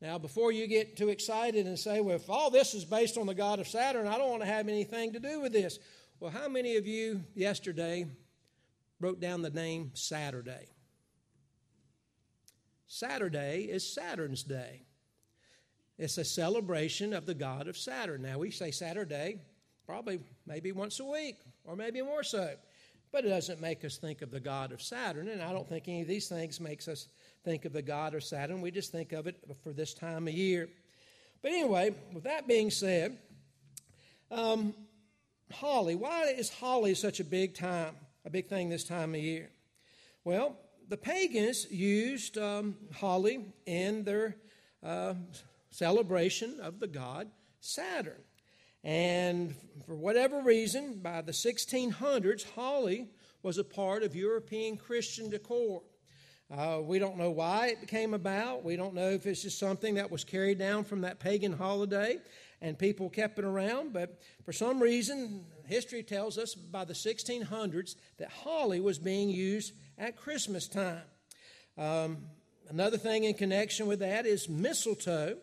Now, 0.00 0.18
before 0.18 0.52
you 0.52 0.66
get 0.66 0.98
too 0.98 1.08
excited 1.08 1.66
and 1.66 1.78
say, 1.78 2.00
well, 2.00 2.16
if 2.16 2.28
all 2.28 2.50
this 2.50 2.74
is 2.74 2.84
based 2.84 3.16
on 3.16 3.26
the 3.26 3.34
God 3.34 3.58
of 3.58 3.66
Saturn, 3.66 4.06
I 4.06 4.18
don't 4.18 4.28
want 4.28 4.42
to 4.42 4.48
have 4.48 4.68
anything 4.68 5.14
to 5.14 5.18
do 5.18 5.40
with 5.40 5.54
this. 5.54 5.78
Well, 6.20 6.30
how 6.30 6.48
many 6.48 6.76
of 6.76 6.86
you 6.86 7.24
yesterday 7.34 8.06
wrote 9.00 9.20
down 9.20 9.40
the 9.40 9.48
name 9.48 9.92
Saturday? 9.94 10.66
Saturday 12.94 13.62
is 13.62 13.84
Saturn's 13.84 14.44
day. 14.44 14.82
It's 15.98 16.16
a 16.16 16.24
celebration 16.24 17.12
of 17.12 17.26
the 17.26 17.34
God 17.34 17.66
of 17.66 17.76
Saturn. 17.76 18.22
Now, 18.22 18.38
we 18.38 18.52
say 18.52 18.70
Saturday 18.70 19.40
probably 19.84 20.20
maybe 20.46 20.70
once 20.70 21.00
a 21.00 21.04
week 21.04 21.38
or 21.64 21.74
maybe 21.74 22.02
more 22.02 22.22
so. 22.22 22.54
But 23.10 23.24
it 23.24 23.30
doesn't 23.30 23.60
make 23.60 23.84
us 23.84 23.96
think 23.96 24.22
of 24.22 24.30
the 24.30 24.38
God 24.38 24.70
of 24.70 24.80
Saturn, 24.80 25.26
and 25.26 25.42
I 25.42 25.52
don't 25.52 25.68
think 25.68 25.88
any 25.88 26.02
of 26.02 26.06
these 26.06 26.28
things 26.28 26.60
makes 26.60 26.86
us 26.86 27.08
think 27.42 27.64
of 27.64 27.72
the 27.72 27.82
God 27.82 28.14
of 28.14 28.22
Saturn. 28.22 28.60
We 28.60 28.70
just 28.70 28.92
think 28.92 29.12
of 29.12 29.26
it 29.26 29.42
for 29.64 29.72
this 29.72 29.92
time 29.92 30.28
of 30.28 30.34
year. 30.34 30.68
But 31.42 31.50
anyway, 31.50 31.96
with 32.12 32.22
that 32.22 32.46
being 32.46 32.70
said, 32.70 33.18
um, 34.30 34.72
holly. 35.50 35.96
Why 35.96 36.26
is 36.26 36.48
holly 36.48 36.94
such 36.94 37.18
a 37.18 37.24
big 37.24 37.56
time, 37.56 37.96
a 38.24 38.30
big 38.30 38.46
thing 38.46 38.68
this 38.68 38.84
time 38.84 39.16
of 39.16 39.20
year? 39.20 39.50
Well, 40.22 40.56
the 40.88 40.96
pagans 40.96 41.70
used 41.70 42.38
um, 42.38 42.76
holly 42.94 43.46
in 43.66 44.04
their 44.04 44.36
uh, 44.82 45.14
celebration 45.70 46.60
of 46.60 46.80
the 46.80 46.86
god 46.86 47.28
Saturn. 47.60 48.20
And 48.84 49.54
for 49.86 49.94
whatever 49.94 50.42
reason, 50.42 51.00
by 51.02 51.22
the 51.22 51.32
1600s, 51.32 52.44
holly 52.54 53.08
was 53.42 53.56
a 53.56 53.64
part 53.64 54.02
of 54.02 54.14
European 54.14 54.76
Christian 54.76 55.30
decor. 55.30 55.80
Uh, 56.54 56.80
we 56.82 56.98
don't 56.98 57.16
know 57.16 57.30
why 57.30 57.68
it 57.68 57.88
came 57.88 58.12
about. 58.12 58.62
We 58.62 58.76
don't 58.76 58.92
know 58.92 59.08
if 59.08 59.24
it's 59.24 59.42
just 59.42 59.58
something 59.58 59.94
that 59.94 60.10
was 60.10 60.24
carried 60.24 60.58
down 60.58 60.84
from 60.84 61.00
that 61.00 61.18
pagan 61.18 61.54
holiday 61.54 62.18
and 62.60 62.78
people 62.78 63.08
kept 63.08 63.38
it 63.38 63.44
around. 63.46 63.94
But 63.94 64.20
for 64.44 64.52
some 64.52 64.80
reason, 64.80 65.46
history 65.66 66.02
tells 66.02 66.36
us 66.36 66.54
by 66.54 66.84
the 66.84 66.92
1600s 66.92 67.96
that 68.18 68.30
holly 68.30 68.80
was 68.80 68.98
being 68.98 69.30
used 69.30 69.72
at 69.98 70.16
Christmas 70.16 70.68
time. 70.68 71.02
Um, 71.78 72.18
another 72.68 72.98
thing 72.98 73.24
in 73.24 73.34
connection 73.34 73.86
with 73.86 74.00
that 74.00 74.26
is 74.26 74.48
mistletoe. 74.48 75.36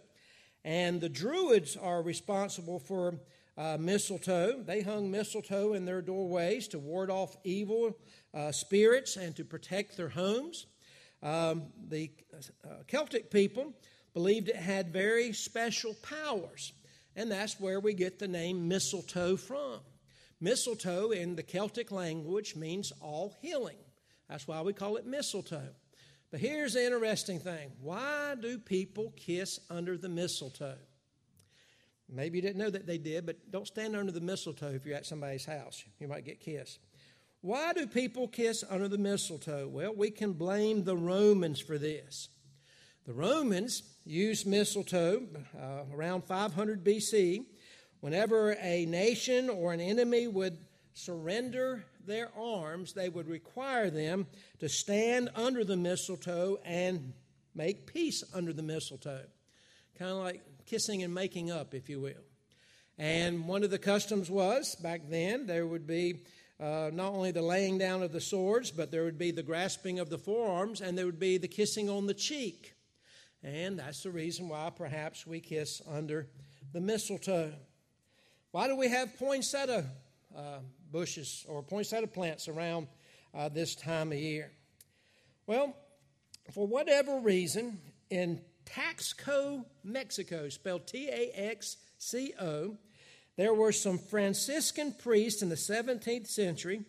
And 0.63 1.01
the 1.01 1.10
Druids 1.10 1.75
are 1.75 2.01
responsible 2.01 2.79
for 2.79 3.15
uh, 3.58 3.77
mistletoe. 3.79 4.62
They 4.63 4.81
hung 4.81 5.10
mistletoe 5.10 5.74
in 5.74 5.86
their 5.86 6.01
doorways 6.01 6.67
to 6.70 6.79
ward 6.79 7.10
off 7.10 7.36
evil 7.43 7.98
uh, 8.34 8.51
spirits 8.51 9.17
and 9.17 9.36
to 9.36 9.43
protect 9.43 9.98
their 9.98 10.10
homes. 10.10 10.67
Um, 11.24 11.67
the 11.88 12.12
uh, 12.34 12.84
Celtic 12.88 13.31
people 13.31 13.74
believed 14.13 14.50
it 14.50 14.55
had 14.55 14.91
very 14.91 15.34
special 15.34 15.96
powers, 16.01 16.74
and 17.15 17.31
that's 17.31 17.60
where 17.60 17.79
we 17.79 17.93
get 17.93 18.20
the 18.20 18.27
name 18.27 18.67
mistletoe 18.67 19.38
from. 19.38 19.79
Mistletoe 20.39 21.12
in 21.12 21.36
the 21.36 21.43
Celtic 21.43 21.91
language 21.91 22.55
means 22.55 22.91
all 23.01 23.36
healing. 23.41 23.77
That's 24.31 24.47
why 24.47 24.61
we 24.61 24.71
call 24.71 24.95
it 24.95 25.05
mistletoe. 25.05 25.75
But 26.31 26.39
here's 26.39 26.73
the 26.73 26.85
interesting 26.85 27.38
thing 27.39 27.73
why 27.81 28.35
do 28.41 28.57
people 28.57 29.13
kiss 29.17 29.59
under 29.69 29.97
the 29.97 30.07
mistletoe? 30.07 30.77
Maybe 32.09 32.38
you 32.38 32.41
didn't 32.41 32.57
know 32.57 32.69
that 32.69 32.88
they 32.88 32.97
did, 32.97 33.25
but 33.25 33.51
don't 33.51 33.67
stand 33.67 33.95
under 33.95 34.11
the 34.11 34.21
mistletoe 34.21 34.69
if 34.69 34.85
you're 34.85 34.95
at 34.95 35.05
somebody's 35.05 35.45
house. 35.45 35.83
You 36.00 36.07
might 36.07 36.23
get 36.23 36.39
kissed. 36.39 36.79
Why 37.41 37.73
do 37.73 37.88
people 37.88 38.27
kiss 38.29 38.63
under 38.69 38.88
the 38.88 38.97
mistletoe? 38.97 39.67
Well, 39.67 39.93
we 39.93 40.11
can 40.11 40.33
blame 40.33 40.85
the 40.85 40.95
Romans 40.95 41.59
for 41.59 41.77
this. 41.77 42.29
The 43.05 43.13
Romans 43.13 43.83
used 44.05 44.47
mistletoe 44.47 45.23
uh, 45.59 45.93
around 45.93 46.23
500 46.23 46.85
BC. 46.85 47.45
Whenever 48.00 48.55
a 48.61 48.85
nation 48.85 49.50
or 49.50 49.73
an 49.73 49.81
enemy 49.81 50.27
would 50.27 50.57
surrender 50.93 51.86
their 52.05 52.29
arms, 52.38 52.93
they 52.93 53.10
would 53.10 53.27
require 53.27 53.89
them 53.89 54.27
to 54.60 54.69
stand 54.69 55.29
under 55.36 55.63
the 55.63 55.77
mistletoe 55.77 56.60
and 56.65 57.13
make 57.55 57.91
peace 57.91 58.24
under 58.33 58.53
the 58.53 58.63
mistletoe. 58.63 59.25
Kind 59.98 60.12
of 60.12 60.17
like 60.17 60.41
kissing 60.65 61.03
and 61.03 61.13
making 61.13 61.51
up, 61.51 61.74
if 61.74 61.89
you 61.89 62.00
will. 62.00 62.13
And 62.98 63.48
one 63.48 63.63
of 63.63 63.71
the 63.71 63.79
customs 63.79 64.29
was 64.29 64.75
back 64.75 65.01
then 65.10 65.48
there 65.48 65.65
would 65.65 65.88
be 65.88 66.21
uh, 66.60 66.91
not 66.93 67.13
only 67.13 67.31
the 67.31 67.41
laying 67.41 67.77
down 67.77 68.03
of 68.03 68.12
the 68.12 68.21
swords, 68.21 68.69
but 68.69 68.91
there 68.91 69.03
would 69.03 69.17
be 69.17 69.31
the 69.31 69.41
grasping 69.41 70.00
of 70.00 70.10
the 70.10 70.17
forearms 70.17 70.81
and 70.81 70.98
there 70.98 71.05
would 71.05 71.19
be 71.19 71.38
the 71.38 71.48
kissing 71.48 71.89
on 71.89 72.05
the 72.05 72.13
cheek. 72.13 72.75
And 73.43 73.79
that's 73.79 74.03
the 74.03 74.12
reason 74.12 74.50
why 74.50 74.69
perhaps 74.75 75.25
we 75.25 75.39
kiss 75.39 75.81
under 75.89 76.27
the 76.74 76.79
mistletoe. 76.79 77.53
Why 78.51 78.67
do 78.67 78.75
we 78.75 78.89
have 78.89 79.17
poinsettia 79.17 79.86
uh, 80.38 80.60
bushes 80.91 81.45
or 81.48 81.63
poinsettia 81.63 82.07
plants 82.07 82.48
around 82.48 82.88
uh, 83.33 83.50
this 83.50 83.75
time 83.75 84.12
of 84.12 84.17
year? 84.17 84.51
Well, 85.48 85.75
for 86.51 86.67
whatever 86.67 87.19
reason, 87.19 87.79
in 88.10 88.41
Taxco, 88.65 89.65
Mexico, 89.83 90.50
spelled 90.50 90.88
T 90.88 91.10
A 91.10 91.31
X 91.33 91.77
C 91.98 92.33
O, 92.39 92.77
there 93.38 93.53
were 93.53 93.71
some 93.71 93.98
Franciscan 93.98 94.93
priests 94.93 95.41
in 95.41 95.50
the 95.50 95.55
17th 95.55 96.27
century 96.27 96.81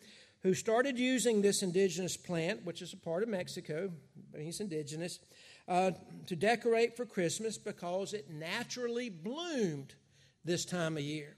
who 0.43 0.55
started 0.55 0.99
using 0.99 1.41
this 1.41 1.63
indigenous 1.63 2.17
plant, 2.17 2.65
which 2.65 2.83
is 2.83 2.93
a 2.93 2.97
part 2.97 3.23
of 3.23 3.29
Mexico, 3.29 3.91
he's 4.37 4.61
indigenous, 4.61 5.21
uh, 5.69 5.93
to 6.27 6.35
decorate 6.35 6.97
for 6.97 7.07
Christmas 7.07 7.57
because 7.57 8.13
it 8.13 8.29
naturally 8.29 9.09
bloomed 9.09 9.95
this 10.45 10.65
time 10.65 10.97
of 10.97 11.03
year. 11.03 11.37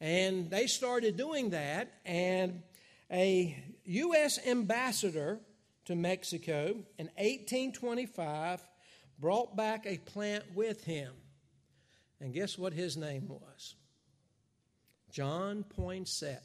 And 0.00 0.50
they 0.50 0.66
started 0.66 1.16
doing 1.16 1.50
that, 1.50 1.90
and 2.04 2.62
a 3.10 3.56
U.S. 3.84 4.44
ambassador 4.46 5.40
to 5.86 5.94
Mexico 5.94 6.76
in 6.98 7.06
1825 7.16 8.60
brought 9.18 9.56
back 9.56 9.86
a 9.86 9.98
plant 9.98 10.44
with 10.54 10.84
him. 10.84 11.12
And 12.20 12.34
guess 12.34 12.58
what 12.58 12.72
his 12.72 12.96
name 12.96 13.28
was? 13.28 13.74
John 15.10 15.64
Poinsett. 15.76 16.42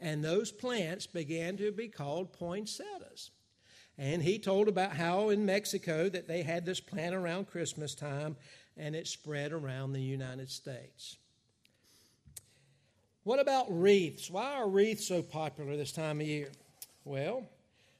And 0.00 0.24
those 0.24 0.50
plants 0.50 1.06
began 1.06 1.56
to 1.58 1.72
be 1.72 1.88
called 1.88 2.32
poinsettias. 2.32 3.30
And 3.96 4.22
he 4.22 4.38
told 4.38 4.68
about 4.68 4.92
how 4.92 5.30
in 5.30 5.44
Mexico 5.44 6.08
that 6.08 6.28
they 6.28 6.42
had 6.42 6.64
this 6.64 6.78
plant 6.78 7.16
around 7.16 7.48
Christmas 7.48 7.96
time 7.96 8.36
and 8.76 8.94
it 8.94 9.08
spread 9.08 9.52
around 9.52 9.92
the 9.92 10.00
United 10.00 10.50
States. 10.50 11.16
What 13.28 13.40
about 13.40 13.66
wreaths? 13.68 14.30
Why 14.30 14.54
are 14.54 14.66
wreaths 14.66 15.06
so 15.06 15.20
popular 15.20 15.76
this 15.76 15.92
time 15.92 16.22
of 16.22 16.26
year? 16.26 16.48
Well, 17.04 17.44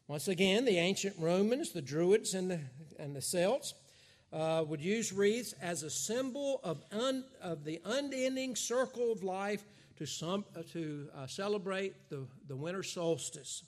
once 0.06 0.26
again, 0.26 0.64
the 0.64 0.78
ancient 0.78 1.16
Romans, 1.18 1.70
the 1.72 1.82
Druids, 1.82 2.32
and 2.32 2.50
the, 2.50 2.60
and 2.98 3.14
the 3.14 3.20
Celts 3.20 3.74
uh, 4.32 4.64
would 4.66 4.80
use 4.80 5.12
wreaths 5.12 5.52
as 5.60 5.82
a 5.82 5.90
symbol 5.90 6.62
of, 6.64 6.82
un, 6.92 7.26
of 7.42 7.62
the 7.64 7.78
unending 7.84 8.56
circle 8.56 9.12
of 9.12 9.22
life 9.22 9.64
to, 9.98 10.06
some, 10.06 10.46
uh, 10.56 10.62
to 10.72 11.10
uh, 11.14 11.26
celebrate 11.26 12.08
the, 12.08 12.26
the 12.46 12.56
winter 12.56 12.82
solstice. 12.82 13.64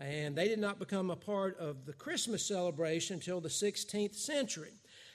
And 0.00 0.34
they 0.34 0.48
did 0.48 0.58
not 0.58 0.80
become 0.80 1.10
a 1.10 1.16
part 1.16 1.56
of 1.60 1.86
the 1.86 1.92
Christmas 1.92 2.44
celebration 2.44 3.14
until 3.14 3.40
the 3.40 3.48
16th 3.48 4.16
century. 4.16 4.72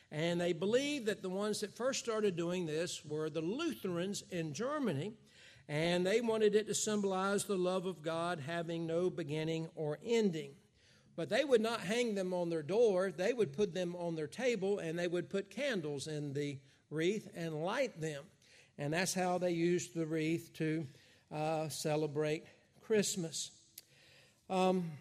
And 0.10 0.40
they 0.40 0.54
believe 0.54 1.06
that 1.08 1.22
the 1.22 1.28
ones 1.28 1.60
that 1.60 1.76
first 1.76 2.00
started 2.00 2.38
doing 2.38 2.66
this 2.66 3.04
were 3.04 3.30
the 3.30 3.42
Lutherans 3.42 4.24
in 4.32 4.54
Germany, 4.54 5.12
and 5.68 6.06
they 6.06 6.22
wanted 6.22 6.56
it 6.56 6.68
to 6.68 6.76
symbolize 6.76 7.46
the 7.46 7.58
love 7.58 7.86
of 7.86 8.02
God 8.02 8.40
having 8.40 8.86
no 8.86 9.10
beginning 9.10 9.70
or 9.76 9.98
ending. 10.06 10.52
But 11.16 11.30
they 11.30 11.44
would 11.44 11.62
not 11.62 11.80
hang 11.80 12.14
them 12.14 12.34
on 12.34 12.50
their 12.50 12.62
door, 12.62 13.12
they 13.16 13.34
would 13.34 13.54
put 13.54 13.74
them 13.74 13.96
on 13.96 14.16
their 14.16 14.28
table, 14.28 14.80
and 14.80 15.00
they 15.00 15.08
would 15.08 15.30
put 15.30 15.50
candles 15.50 16.08
in 16.08 16.34
the 16.34 16.60
wreath 16.90 17.30
and 17.36 17.64
light 17.64 18.00
them. 18.00 18.24
And 18.78 18.94
that's 18.94 19.14
how 19.14 19.38
they 19.38 19.52
used 19.52 19.96
the 19.96 20.06
wreath 20.06 20.52
to 20.56 20.86
uh, 21.32 21.70
celebrate 21.70 22.44
Christmas. 22.82 23.52
Um, 24.50 24.92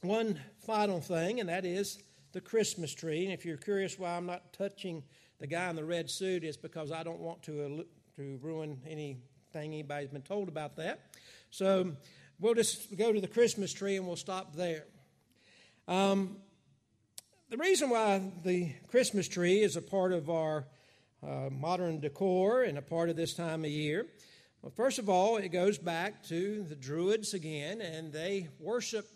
one 0.00 0.38
final 0.60 1.00
thing, 1.00 1.40
and 1.40 1.48
that 1.48 1.64
is 1.64 1.98
the 2.32 2.40
Christmas 2.40 2.94
tree. 2.94 3.24
And 3.24 3.32
if 3.32 3.44
you're 3.44 3.56
curious 3.56 3.98
why 3.98 4.16
I'm 4.16 4.26
not 4.26 4.52
touching 4.52 5.02
the 5.40 5.46
guy 5.46 5.68
in 5.68 5.76
the 5.76 5.84
red 5.84 6.10
suit, 6.10 6.44
it's 6.44 6.56
because 6.56 6.92
I 6.92 7.02
don't 7.02 7.20
want 7.20 7.42
to, 7.44 7.84
to 8.16 8.38
ruin 8.40 8.80
anything 9.56 9.74
anybody's 9.74 10.10
been 10.10 10.22
told 10.22 10.48
about 10.48 10.76
that. 10.76 11.00
So 11.50 11.92
we'll 12.38 12.54
just 12.54 12.96
go 12.96 13.12
to 13.12 13.20
the 13.20 13.28
Christmas 13.28 13.72
tree 13.72 13.96
and 13.96 14.06
we'll 14.06 14.16
stop 14.16 14.54
there. 14.54 14.84
Um, 15.86 16.36
the 17.50 17.56
reason 17.56 17.90
why 17.90 18.22
the 18.44 18.72
Christmas 18.88 19.28
tree 19.28 19.60
is 19.60 19.76
a 19.76 19.82
part 19.82 20.12
of 20.12 20.30
our 20.30 20.66
uh, 21.22 21.50
modern 21.50 22.00
decor 22.00 22.62
and 22.62 22.78
a 22.78 22.82
part 22.82 23.10
of 23.10 23.16
this 23.16 23.34
time 23.34 23.64
of 23.64 23.70
year 23.70 24.06
well, 24.64 24.72
first 24.74 24.98
of 24.98 25.10
all, 25.10 25.36
it 25.36 25.50
goes 25.50 25.76
back 25.76 26.22
to 26.28 26.62
the 26.62 26.74
Druids 26.74 27.34
again, 27.34 27.82
and 27.82 28.10
they 28.14 28.48
worship 28.58 29.06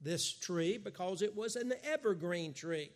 this 0.00 0.32
tree 0.32 0.78
because 0.78 1.22
it 1.22 1.34
was 1.34 1.56
an 1.56 1.72
evergreen 1.82 2.54
tree. 2.54 2.90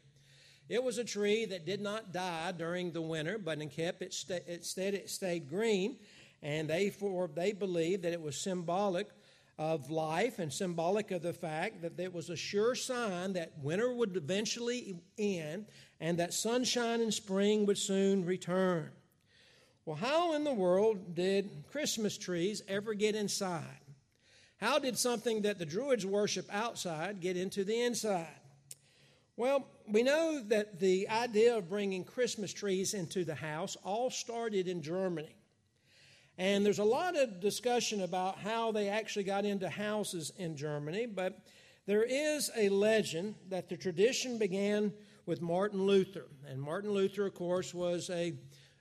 It 0.69 0.85
was 0.85 0.99
a 0.99 1.05
tree 1.05 1.47
that 1.47 1.67
did 1.67 1.81
not 1.81 2.13
die 2.13 2.53
during 2.53 2.93
the 2.93 3.03
winter, 3.03 3.39
but 3.39 3.59
kept 3.73 4.03
it 4.03 4.15
instead 4.47 4.95
it 4.95 5.11
stayed 5.11 5.49
green, 5.49 5.97
and 6.43 6.69
they 6.69 6.91
for 6.91 7.29
they 7.29 7.53
believed 7.53 8.03
that 8.03 8.13
it 8.13 8.21
was 8.21 8.37
symbolic 8.37 9.09
of 9.59 9.91
life 9.91 10.39
and 10.39 10.51
symbolic 10.51 11.11
of 11.11 11.21
the 11.21 11.35
fact 11.35 11.83
that 11.83 12.01
it 12.01 12.15
was 12.15 12.31
a 12.31 12.37
sure 12.37 12.75
sign 12.75 13.35
that 13.35 13.53
winter 13.63 13.93
would 13.93 14.17
eventually 14.17 14.99
end 15.19 15.67
and 16.01 16.19
that 16.19 16.33
sunshine 16.33 17.03
and 17.03 17.13
spring 17.13 17.67
would 17.67 17.77
soon 17.77 18.25
return. 18.25 18.91
Well, 19.85 19.97
how 19.97 20.35
in 20.35 20.45
the 20.45 20.53
world 20.53 21.15
did 21.15 21.65
Christmas 21.71 22.17
trees 22.17 22.63
ever 22.69 22.95
get 22.95 23.15
inside? 23.15 23.65
How 24.57 24.79
did 24.79 24.97
something 24.97 25.43
that 25.43 25.59
the 25.59 25.67
Druids 25.67 26.07
worship 26.07 26.47
outside 26.51 27.21
get 27.21 27.37
into 27.37 27.65
the 27.65 27.83
inside? 27.83 28.29
Well, 29.37 29.67
we 29.89 30.03
know 30.03 30.43
that 30.49 30.81
the 30.81 31.09
idea 31.09 31.57
of 31.57 31.69
bringing 31.69 32.05
Christmas 32.05 32.53
trees 32.53 32.95
into 32.95 33.25
the 33.25 33.35
house 33.35 33.77
all 33.83 34.11
started 34.11 34.69
in 34.69 34.83
Germany. 34.83 35.35
And 36.41 36.65
there's 36.65 36.79
a 36.79 36.85
lot 36.85 37.19
of 37.19 37.39
discussion 37.39 38.01
about 38.01 38.39
how 38.39 38.73
they 38.73 38.89
actually 38.89 39.25
got 39.25 39.45
into 39.45 39.69
houses 39.69 40.33
in 40.39 40.57
Germany, 40.57 41.05
but 41.05 41.39
There 41.85 42.03
is 42.03 42.51
a 42.57 42.71
legend 42.71 43.35
that 43.51 43.69
the 43.69 43.77
tradition 43.77 44.39
began 44.39 44.95
with 45.27 45.43
Martin 45.43 45.83
Luther. 45.83 46.29
And 46.49 46.59
Martin 46.59 46.93
Luther, 46.93 47.27
of 47.27 47.35
course, 47.35 47.75
was 47.75 48.09
a 48.09 48.33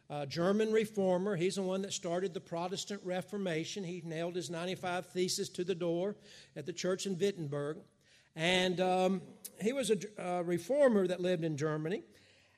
uh, 0.10 0.26
German 0.26 0.72
reformer. 0.72 1.36
He's 1.36 1.56
the 1.56 1.64
one 1.64 1.82
that 1.82 1.92
started 1.92 2.34
the 2.34 2.40
Protestant 2.40 3.02
Reformation. 3.04 3.84
He 3.84 4.02
nailed 4.06 4.36
his 4.36 4.50
95 4.50 5.08
Theses 5.08 5.50
to 5.50 5.66
the 5.66 5.76
door 5.76 6.16
at 6.56 6.66
the 6.66 6.74
church 6.74 7.08
in 7.08 7.18
Wittenberg. 7.18 7.80
And 8.38 8.80
um, 8.80 9.22
he 9.62 9.74
was 9.74 9.92
a 9.92 9.98
uh, 10.18 10.44
reformer 10.44 11.08
that 11.08 11.20
lived 11.20 11.44
in 11.44 11.58
Germany. 11.58 12.04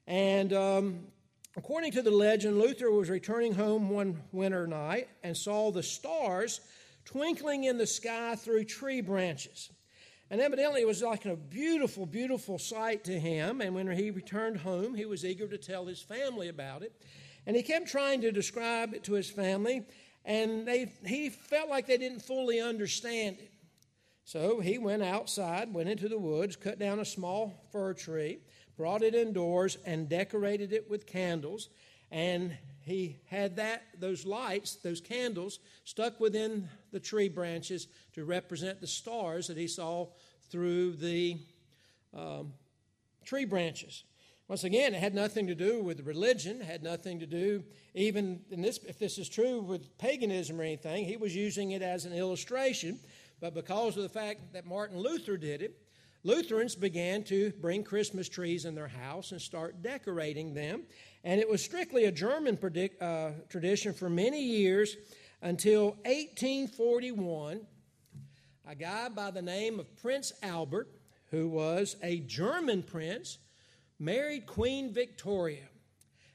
And 0.06 0.54
um, 0.54 1.08
according 1.58 1.92
to 1.94 2.02
the 2.02 2.12
legend, 2.12 2.60
Luther 2.60 2.92
was 2.92 3.10
returning 3.10 3.54
home 3.54 3.90
one 3.90 4.22
winter 4.32 4.68
night 4.68 5.10
and 5.24 5.36
saw 5.36 5.72
the 5.72 5.84
stars 5.84 6.62
twinkling 7.06 7.64
in 7.64 7.78
the 7.78 7.88
sky 7.88 8.36
through 8.36 8.66
tree 8.66 9.02
branches. 9.02 9.70
And 10.30 10.40
evidently, 10.40 10.82
it 10.82 10.88
was 10.88 11.02
like 11.02 11.26
a 11.26 11.36
beautiful, 11.36 12.06
beautiful 12.06 12.58
sight 12.58 13.04
to 13.04 13.20
him. 13.20 13.60
And 13.60 13.76
when 13.76 13.92
he 13.92 14.12
returned 14.12 14.58
home, 14.58 14.96
he 14.96 15.06
was 15.06 15.26
eager 15.26 15.48
to 15.48 15.58
tell 15.58 15.86
his 15.86 16.02
family 16.02 16.48
about 16.48 16.84
it. 16.84 16.94
And 17.46 17.56
he 17.56 17.64
kept 17.64 17.88
trying 17.88 18.22
to 18.22 18.32
describe 18.32 18.94
it 18.94 19.04
to 19.06 19.14
his 19.14 19.30
family, 19.30 19.84
and 20.24 20.68
they, 20.68 20.94
he 21.06 21.30
felt 21.30 21.70
like 21.70 21.88
they 21.88 21.98
didn't 21.98 22.22
fully 22.22 22.62
understand 22.62 23.38
it. 23.40 23.52
So 24.24 24.60
he 24.60 24.78
went 24.78 25.02
outside, 25.02 25.74
went 25.74 25.90
into 25.90 26.08
the 26.08 26.20
woods, 26.20 26.56
cut 26.56 26.78
down 26.78 27.00
a 27.00 27.06
small 27.06 27.54
fir 27.72 27.94
tree, 27.94 28.40
brought 28.78 29.04
it 29.04 29.16
indoors, 29.16 29.78
and 29.86 30.10
decorated 30.10 30.74
it 30.74 30.90
with 30.90 31.06
candles. 31.06 31.70
And 32.12 32.58
he 32.82 33.18
had 33.28 33.56
that 33.58 33.84
those 34.00 34.26
lights, 34.26 34.76
those 34.76 35.02
candles, 35.02 35.60
stuck 35.86 36.20
within 36.20 36.68
the 36.92 37.00
tree 37.00 37.30
branches 37.30 37.88
to 38.14 38.26
represent 38.26 38.82
the 38.82 38.88
stars 38.88 39.48
that 39.48 39.58
he 39.58 39.68
saw 39.68 40.08
through 40.50 40.94
the 40.94 41.38
um, 42.14 42.54
tree 43.26 43.46
branches. 43.46 44.04
Once 44.48 44.66
again, 44.66 44.94
it 44.94 45.00
had 45.00 45.16
nothing 45.16 45.48
to 45.48 45.56
do 45.56 45.82
with 45.82 46.06
religion, 46.06 46.60
had 46.60 46.84
nothing 46.84 47.20
to 47.22 47.26
do, 47.26 47.64
even 47.94 48.42
in 48.52 48.62
this, 48.62 48.80
if 48.86 49.00
this 49.00 49.18
is 49.18 49.30
true 49.30 49.62
with 49.62 49.98
paganism 49.98 50.60
or 50.60 50.64
anything, 50.64 51.06
he 51.06 51.16
was 51.16 51.34
using 51.34 51.72
it 51.72 51.82
as 51.82 52.04
an 52.04 52.12
illustration. 52.12 53.00
But 53.40 53.54
because 53.54 53.96
of 53.96 54.04
the 54.04 54.10
fact 54.10 54.52
that 54.52 54.66
Martin 54.66 54.98
Luther 54.98 55.38
did 55.38 55.62
it, 55.62 55.81
Lutherans 56.24 56.76
began 56.76 57.24
to 57.24 57.52
bring 57.62 57.84
Christmas 57.84 58.30
trees 58.30 58.66
in 58.66 58.76
their 58.76 58.88
house 58.88 59.32
and 59.32 59.42
start 59.42 59.82
decorating 59.82 60.54
them. 60.54 60.84
And 61.24 61.42
it 61.42 61.50
was 61.50 61.64
strictly 61.64 62.06
a 62.06 62.12
German 62.12 62.58
predict, 62.58 63.02
uh, 63.02 63.32
tradition 63.50 63.94
for 63.94 64.08
many 64.08 64.44
years 64.44 64.98
until 65.42 65.98
1841. 66.06 67.62
A 68.68 68.76
guy 68.76 69.10
by 69.10 69.32
the 69.32 69.42
name 69.42 69.80
of 69.80 69.98
Prince 69.98 70.32
Albert, 70.44 70.90
who 71.32 71.50
was 71.50 71.96
a 72.04 72.20
German 72.20 72.84
prince, 72.84 73.40
married 73.98 74.46
Queen 74.46 74.94
Victoria. 74.94 75.68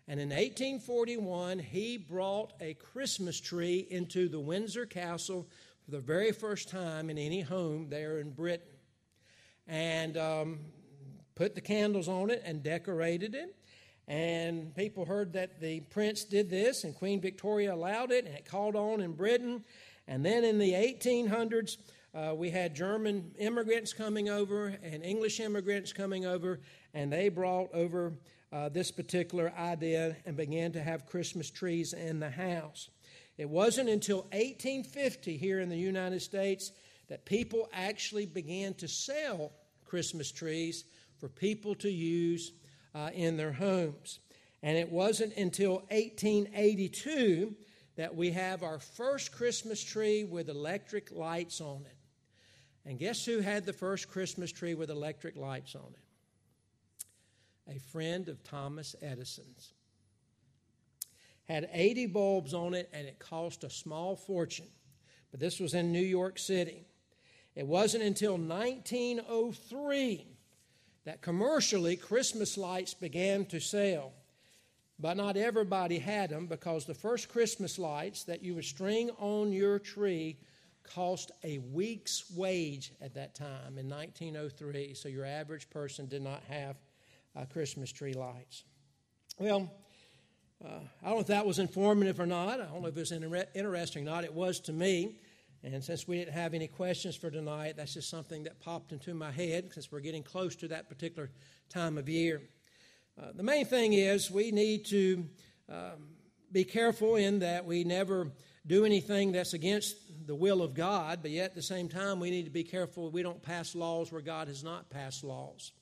And 0.09 0.19
in 0.19 0.31
1841, 0.31 1.61
he 1.61 1.97
brought 1.97 2.55
a 2.61 2.75
Christmas 2.75 3.41
tree 3.41 3.87
into 3.91 4.29
the 4.29 4.41
Windsor 4.41 4.87
Castle 4.87 5.49
for 5.85 5.93
the 5.93 6.01
very 6.01 6.33
first 6.33 6.69
time 6.69 7.09
in 7.09 7.19
any 7.19 7.41
home 7.41 7.89
there 7.89 8.19
in 8.19 8.31
Britain. 8.31 8.76
And 9.67 10.17
um, 10.17 10.59
put 11.35 11.55
the 11.55 11.61
candles 11.61 12.09
on 12.09 12.31
it 12.31 12.43
and 12.45 12.63
decorated 12.63 13.35
it. 13.35 13.57
And 14.09 14.75
people 14.75 15.05
heard 15.05 15.33
that 15.33 15.61
the 15.61 15.81
prince 15.81 16.25
did 16.25 16.49
this, 16.49 16.85
and 16.85 16.95
Queen 16.95 17.21
Victoria 17.21 17.75
allowed 17.75 18.13
it, 18.13 18.25
and 18.25 18.35
it 18.35 18.45
caught 18.45 18.77
on 18.77 19.01
in 19.01 19.13
Britain. 19.13 19.65
And 20.07 20.25
then 20.25 20.45
in 20.45 20.59
the 20.59 20.73
1800s, 20.73 21.77
uh, 22.15 22.35
we 22.35 22.51
had 22.51 22.75
German 22.75 23.33
immigrants 23.39 23.93
coming 23.93 24.29
over 24.29 24.75
and 24.83 25.03
English 25.03 25.41
immigrants 25.41 25.93
coming 25.93 26.25
over, 26.25 26.61
and 26.95 27.13
they 27.13 27.29
brought 27.29 27.69
over 27.75 28.15
uh, 28.53 28.69
this 28.69 28.91
particular 28.91 29.53
idea 29.59 30.17
and 30.25 30.37
began 30.37 30.73
to 30.73 30.83
have 30.83 31.07
Christmas 31.07 31.51
trees 31.51 31.93
in 31.93 32.21
the 32.21 32.31
house. 32.31 32.89
It 33.37 33.51
wasn't 33.51 33.91
until 33.91 34.23
1850 34.33 35.37
here 35.37 35.61
in 35.61 35.69
the 35.69 35.77
United 35.77 36.23
States 36.23 36.73
that 37.09 37.25
people 37.25 37.69
actually 37.73 38.27
began 38.27 38.75
to 38.75 38.89
sell 38.89 39.53
Christmas 39.85 40.31
trees 40.33 40.85
for 41.19 41.29
people 41.29 41.75
to 41.77 41.91
use 41.91 42.53
uh, 42.95 43.11
in 43.15 43.37
their 43.37 43.53
homes. 43.53 44.21
And 44.63 44.77
it 44.77 44.91
wasn't 44.91 45.37
until 45.37 45.75
1882 45.91 47.55
that 47.97 48.15
we 48.15 48.31
have 48.33 48.63
our 48.63 48.79
first 48.79 49.33
Christmas 49.33 49.83
tree 49.83 50.25
with 50.25 50.49
electric 50.49 51.11
lights 51.11 51.61
on 51.61 51.83
it. 51.87 51.97
And 52.85 52.99
guess 52.99 53.25
who 53.25 53.41
had 53.41 53.67
the 53.67 53.73
first 53.73 54.09
Christmas 54.09 54.53
tree 54.53 54.75
with 54.75 54.91
electric 54.91 55.37
lights 55.37 55.75
on 55.75 55.93
it? 55.95 57.77
A 57.77 57.79
friend 57.79 58.29
of 58.29 58.45
Thomas 58.45 58.95
Edison's. 59.03 59.73
Had 61.49 61.69
80 61.73 62.07
bulbs 62.07 62.55
on 62.55 62.75
it, 62.75 62.89
and 62.93 63.07
it 63.07 63.19
cost 63.19 63.65
a 63.65 63.71
small 63.71 64.17
fortune. 64.17 64.69
But 65.31 65.41
this 65.41 65.59
was 65.59 65.75
in 65.75 65.93
New 65.93 65.99
York 65.99 66.39
City. 66.39 66.87
It 67.57 67.67
wasn't 67.67 68.05
until 68.05 68.37
1903 68.37 70.27
that 71.05 71.23
commercially 71.23 71.97
Christmas 71.97 72.59
lights 72.59 72.93
began 72.93 73.47
to 73.47 73.61
sell. 73.61 74.13
But 74.99 75.17
not 75.17 75.37
everybody 75.37 75.99
had 75.99 76.31
them 76.31 76.47
because 76.47 76.85
the 76.85 76.95
first 76.95 77.29
Christmas 77.29 77.79
lights 77.79 78.25
that 78.25 78.43
you 78.43 78.55
would 78.55 78.65
string 78.65 79.11
on 79.19 79.53
your 79.53 79.79
tree 79.79 80.37
cost 80.83 81.33
a 81.45 81.59
week's 81.59 82.31
wage 82.35 82.93
at 83.01 83.15
that 83.15 83.35
time 83.35 83.79
in 83.79 83.89
1903. 83.89 84.95
So 84.95 85.09
your 85.09 85.25
average 85.25 85.69
person 85.71 86.07
did 86.07 86.23
not 86.23 86.43
have 86.45 86.77
uh, 87.35 87.45
Christmas 87.47 87.93
tree 87.93 88.15
lights. 88.15 88.65
Well, 89.39 89.71
uh, 90.65 90.81
I 91.03 91.07
don't 91.07 91.17
know 91.17 91.21
if 91.21 91.27
that 91.27 91.47
was 91.47 91.59
informative 91.59 92.19
or 92.19 92.27
not. 92.27 92.61
I 92.61 92.65
don't 92.65 92.81
know 92.81 92.89
if 92.89 92.97
it 92.97 93.01
was 93.01 93.13
inter- 93.13 93.47
interesting 93.55 94.09
or 94.09 94.11
not. 94.11 94.25
It 94.25 94.33
was 94.33 94.61
to 94.61 94.73
me. 94.73 95.19
And 95.65 95.83
since 95.83 96.07
we 96.07 96.19
didn't 96.19 96.35
have 96.35 96.55
any 96.55 96.69
questions 96.69 97.17
for 97.17 97.31
tonight, 97.31 97.75
that's 97.77 97.95
just 97.95 98.09
something 98.09 98.45
that 98.45 98.61
popped 98.61 98.93
into 98.93 99.15
my 99.15 99.31
head 99.31 99.71
since 99.73 99.91
we're 99.91 100.01
getting 100.01 100.23
close 100.23 100.55
to 100.57 100.69
that 100.69 100.89
particular 100.89 101.31
time 101.69 101.99
of 101.99 102.09
year. 102.09 102.43
Uh, 103.21 103.33
the 103.35 103.43
main 103.43 103.65
thing 103.65 103.95
is 103.95 104.31
we 104.31 104.51
need 104.51 104.85
to 104.87 105.27
um, 105.69 106.09
be 106.53 106.65
careful 106.65 107.17
in 107.17 107.41
that 107.41 107.65
we 107.65 107.83
never 107.83 108.31
do 108.67 108.85
anything 108.85 109.33
that's 109.33 109.55
against 109.55 109.97
the 110.27 110.35
will 110.35 110.63
of 110.63 110.75
God, 110.75 111.21
but 111.23 111.31
yet 111.31 111.47
at 111.47 111.55
the 111.55 111.63
same 111.63 111.89
time, 111.89 112.21
we 112.21 112.31
need 112.31 112.45
to 112.45 112.51
be 112.51 112.65
careful 112.65 113.11
we 113.11 113.23
don't 113.23 113.43
pass 113.43 113.75
laws 113.75 114.11
where 114.11 114.21
God 114.21 114.49
has 114.49 114.65
not 114.65 114.91
passed 114.91 115.25
laws. 115.25 115.73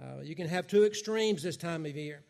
Uh, 0.00 0.22
you 0.22 0.34
can 0.34 0.48
have 0.48 0.66
two 0.66 0.84
extremes 0.84 1.42
this 1.42 1.56
time 1.56 1.84
of 1.84 1.96
year. 1.96 2.22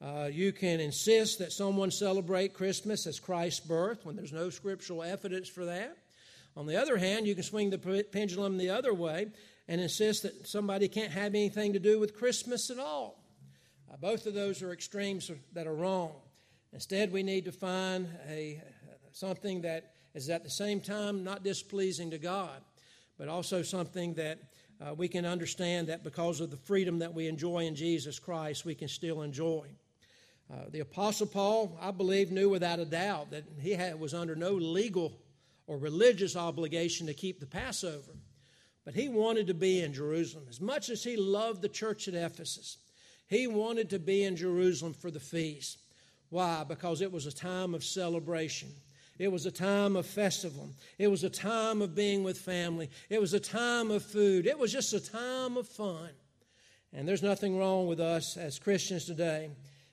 Uh, 0.00 0.30
you 0.32 0.52
can 0.52 0.80
insist 0.80 1.40
that 1.40 1.52
someone 1.52 1.90
celebrate 1.90 2.54
Christmas 2.54 3.06
as 3.06 3.20
Christ's 3.20 3.60
birth 3.60 4.06
when 4.06 4.16
there's 4.16 4.32
no 4.32 4.48
scriptural 4.48 5.02
evidence 5.02 5.48
for 5.48 5.66
that. 5.66 5.98
On 6.56 6.66
the 6.66 6.76
other 6.76 6.96
hand, 6.96 7.26
you 7.26 7.34
can 7.34 7.44
swing 7.44 7.70
the 7.70 8.04
pendulum 8.10 8.58
the 8.58 8.70
other 8.70 8.92
way 8.92 9.28
and 9.68 9.80
insist 9.80 10.24
that 10.24 10.48
somebody 10.48 10.88
can't 10.88 11.12
have 11.12 11.34
anything 11.34 11.72
to 11.72 11.78
do 11.78 11.98
with 12.00 12.16
Christmas 12.16 12.70
at 12.70 12.78
all. 12.78 13.22
Uh, 13.90 13.96
both 13.96 14.26
of 14.26 14.34
those 14.34 14.62
are 14.62 14.72
extremes 14.72 15.30
that 15.52 15.66
are 15.66 15.74
wrong. 15.74 16.12
Instead, 16.72 17.12
we 17.12 17.22
need 17.22 17.44
to 17.44 17.52
find 17.52 18.08
a, 18.28 18.62
something 19.12 19.62
that 19.62 19.94
is 20.14 20.28
at 20.28 20.44
the 20.44 20.50
same 20.50 20.80
time 20.80 21.24
not 21.24 21.44
displeasing 21.44 22.10
to 22.10 22.18
God, 22.18 22.62
but 23.18 23.28
also 23.28 23.62
something 23.62 24.14
that 24.14 24.38
uh, 24.80 24.94
we 24.94 25.08
can 25.08 25.24
understand 25.24 25.88
that 25.88 26.02
because 26.02 26.40
of 26.40 26.50
the 26.50 26.56
freedom 26.56 26.98
that 27.00 27.12
we 27.12 27.28
enjoy 27.28 27.66
in 27.66 27.74
Jesus 27.74 28.18
Christ, 28.18 28.64
we 28.64 28.74
can 28.74 28.88
still 28.88 29.22
enjoy. 29.22 29.66
Uh, 30.52 30.64
the 30.70 30.80
Apostle 30.80 31.26
Paul, 31.26 31.78
I 31.80 31.90
believe, 31.90 32.32
knew 32.32 32.48
without 32.48 32.80
a 32.80 32.84
doubt 32.84 33.30
that 33.30 33.44
he 33.60 33.72
had, 33.72 34.00
was 34.00 34.14
under 34.14 34.34
no 34.34 34.52
legal 34.52 35.12
or 35.70 35.78
religious 35.78 36.34
obligation 36.34 37.06
to 37.06 37.14
keep 37.14 37.38
the 37.38 37.46
Passover. 37.46 38.10
But 38.84 38.94
he 38.94 39.08
wanted 39.08 39.46
to 39.46 39.54
be 39.54 39.80
in 39.82 39.94
Jerusalem. 39.94 40.46
As 40.50 40.60
much 40.60 40.90
as 40.90 41.04
he 41.04 41.16
loved 41.16 41.62
the 41.62 41.68
church 41.68 42.08
at 42.08 42.14
Ephesus, 42.14 42.78
he 43.28 43.46
wanted 43.46 43.88
to 43.90 44.00
be 44.00 44.24
in 44.24 44.34
Jerusalem 44.34 44.94
for 44.94 45.12
the 45.12 45.20
feast. 45.20 45.78
Why? 46.28 46.64
Because 46.66 47.00
it 47.00 47.12
was 47.12 47.26
a 47.26 47.32
time 47.32 47.72
of 47.72 47.84
celebration. 47.84 48.70
It 49.16 49.30
was 49.30 49.46
a 49.46 49.52
time 49.52 49.94
of 49.94 50.06
festival. 50.06 50.70
It 50.98 51.06
was 51.06 51.22
a 51.22 51.30
time 51.30 51.82
of 51.82 51.94
being 51.94 52.24
with 52.24 52.36
family. 52.36 52.90
It 53.08 53.20
was 53.20 53.32
a 53.32 53.38
time 53.38 53.92
of 53.92 54.02
food. 54.02 54.48
It 54.48 54.58
was 54.58 54.72
just 54.72 54.92
a 54.92 54.98
time 54.98 55.56
of 55.56 55.68
fun. 55.68 56.10
And 56.92 57.06
there's 57.06 57.22
nothing 57.22 57.56
wrong 57.56 57.86
with 57.86 58.00
us 58.00 58.36
as 58.36 58.58
Christians 58.58 59.04
today 59.04 59.50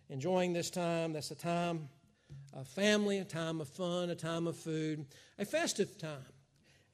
enjoying 0.09 0.53
this 0.53 0.71
time. 0.71 1.13
That's 1.13 1.29
a 1.29 1.35
time 1.35 1.89
of 2.57 2.67
family, 2.67 3.19
a 3.19 3.23
time 3.23 3.61
of 3.61 3.69
fun, 3.69 4.09
a 4.09 4.15
time 4.15 4.47
of 4.47 4.57
food, 4.57 5.05
a 5.37 5.45
festive 5.45 5.97
time. 5.97 6.33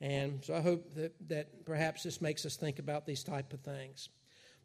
And 0.02 0.44
so 0.44 0.54
I 0.54 0.62
hope 0.62 0.94
that, 0.96 1.14
that 1.30 1.66
perhaps 1.66 2.04
this 2.04 2.22
makes 2.22 2.46
us 2.46 2.58
think 2.58 2.80
about 2.80 3.06
these 3.06 3.24
type 3.24 3.54
of 3.54 3.62
things. 3.62 4.10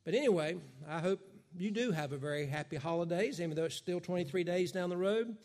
But 0.05 0.15
anyway, 0.15 0.57
I 0.89 0.99
hope 0.99 1.21
you 1.57 1.71
do 1.71 1.93
have 1.93 2.13
a 2.13 2.19
very 2.19 2.47
happy 2.47 2.77
holidays, 2.77 3.41
even 3.41 3.55
though 3.55 3.65
it's 3.65 3.77
still 3.77 4.01
23 4.01 4.43
days 4.45 4.73
down 4.73 4.91
the 4.91 4.97
road. 4.97 5.37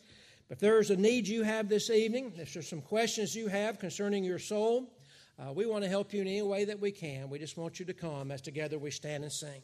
But 0.48 0.56
If 0.56 0.60
there's 0.60 0.90
a 0.90 0.96
need 0.96 1.28
you 1.28 1.44
have 1.44 1.68
this 1.68 1.88
evening, 1.88 2.32
if 2.36 2.52
there's 2.52 2.68
some 2.68 2.82
questions 2.82 3.34
you 3.34 3.46
have 3.48 3.78
concerning 3.78 4.24
your 4.24 4.40
soul, 4.40 4.90
Uh, 5.36 5.52
we 5.52 5.66
want 5.66 5.82
to 5.82 5.90
help 5.90 6.12
you 6.14 6.20
in 6.22 6.28
any 6.28 6.42
way 6.42 6.64
that 6.64 6.78
we 6.78 6.92
can. 6.92 7.28
We 7.28 7.40
just 7.40 7.56
want 7.56 7.80
you 7.80 7.86
to 7.86 7.94
come 7.94 8.30
as 8.30 8.40
together 8.40 8.78
we 8.78 8.92
stand 8.92 9.24
and 9.24 9.32
sing. 9.32 9.62